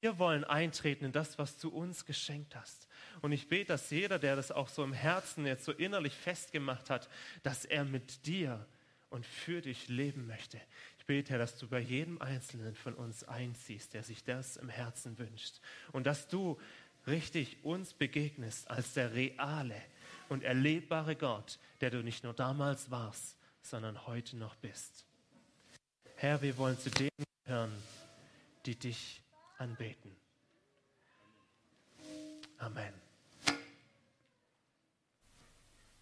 Wir 0.00 0.18
wollen 0.18 0.44
eintreten 0.44 1.04
in 1.04 1.12
das, 1.12 1.38
was 1.38 1.58
du 1.58 1.68
uns 1.68 2.06
geschenkt 2.06 2.56
hast. 2.56 2.88
Und 3.20 3.32
ich 3.32 3.48
bete, 3.48 3.66
dass 3.66 3.90
jeder, 3.90 4.18
der 4.18 4.36
das 4.36 4.50
auch 4.50 4.68
so 4.68 4.82
im 4.82 4.94
Herzen 4.94 5.46
jetzt 5.46 5.66
so 5.66 5.72
innerlich 5.72 6.14
festgemacht 6.14 6.88
hat, 6.88 7.10
dass 7.42 7.66
er 7.66 7.84
mit 7.84 8.26
dir 8.26 8.66
und 9.10 9.26
für 9.26 9.60
dich 9.60 9.88
leben 9.88 10.26
möchte. 10.26 10.58
Ich 10.98 11.04
bete, 11.04 11.32
Herr, 11.32 11.38
dass 11.38 11.58
du 11.58 11.68
bei 11.68 11.80
jedem 11.80 12.20
Einzelnen 12.22 12.74
von 12.74 12.94
uns 12.94 13.24
einziehst, 13.24 13.92
der 13.92 14.02
sich 14.02 14.24
das 14.24 14.56
im 14.56 14.70
Herzen 14.70 15.18
wünscht. 15.18 15.60
Und 15.92 16.06
dass 16.06 16.28
du 16.28 16.58
richtig 17.06 17.58
uns 17.62 17.92
begegnest 17.92 18.70
als 18.70 18.94
der 18.94 19.12
reale 19.12 19.80
und 20.30 20.42
erlebbare 20.42 21.16
Gott, 21.16 21.58
der 21.82 21.90
du 21.90 22.02
nicht 22.02 22.24
nur 22.24 22.32
damals 22.32 22.90
warst, 22.90 23.36
sondern 23.60 24.06
heute 24.06 24.36
noch 24.38 24.56
bist. 24.56 25.04
Herr, 26.16 26.40
wir 26.40 26.56
wollen 26.56 26.78
zu 26.78 26.90
denen 26.90 27.10
hören, 27.44 27.72
die 28.66 28.78
dich 28.78 29.22
anbeten. 29.58 30.16
Amen. 32.58 33.01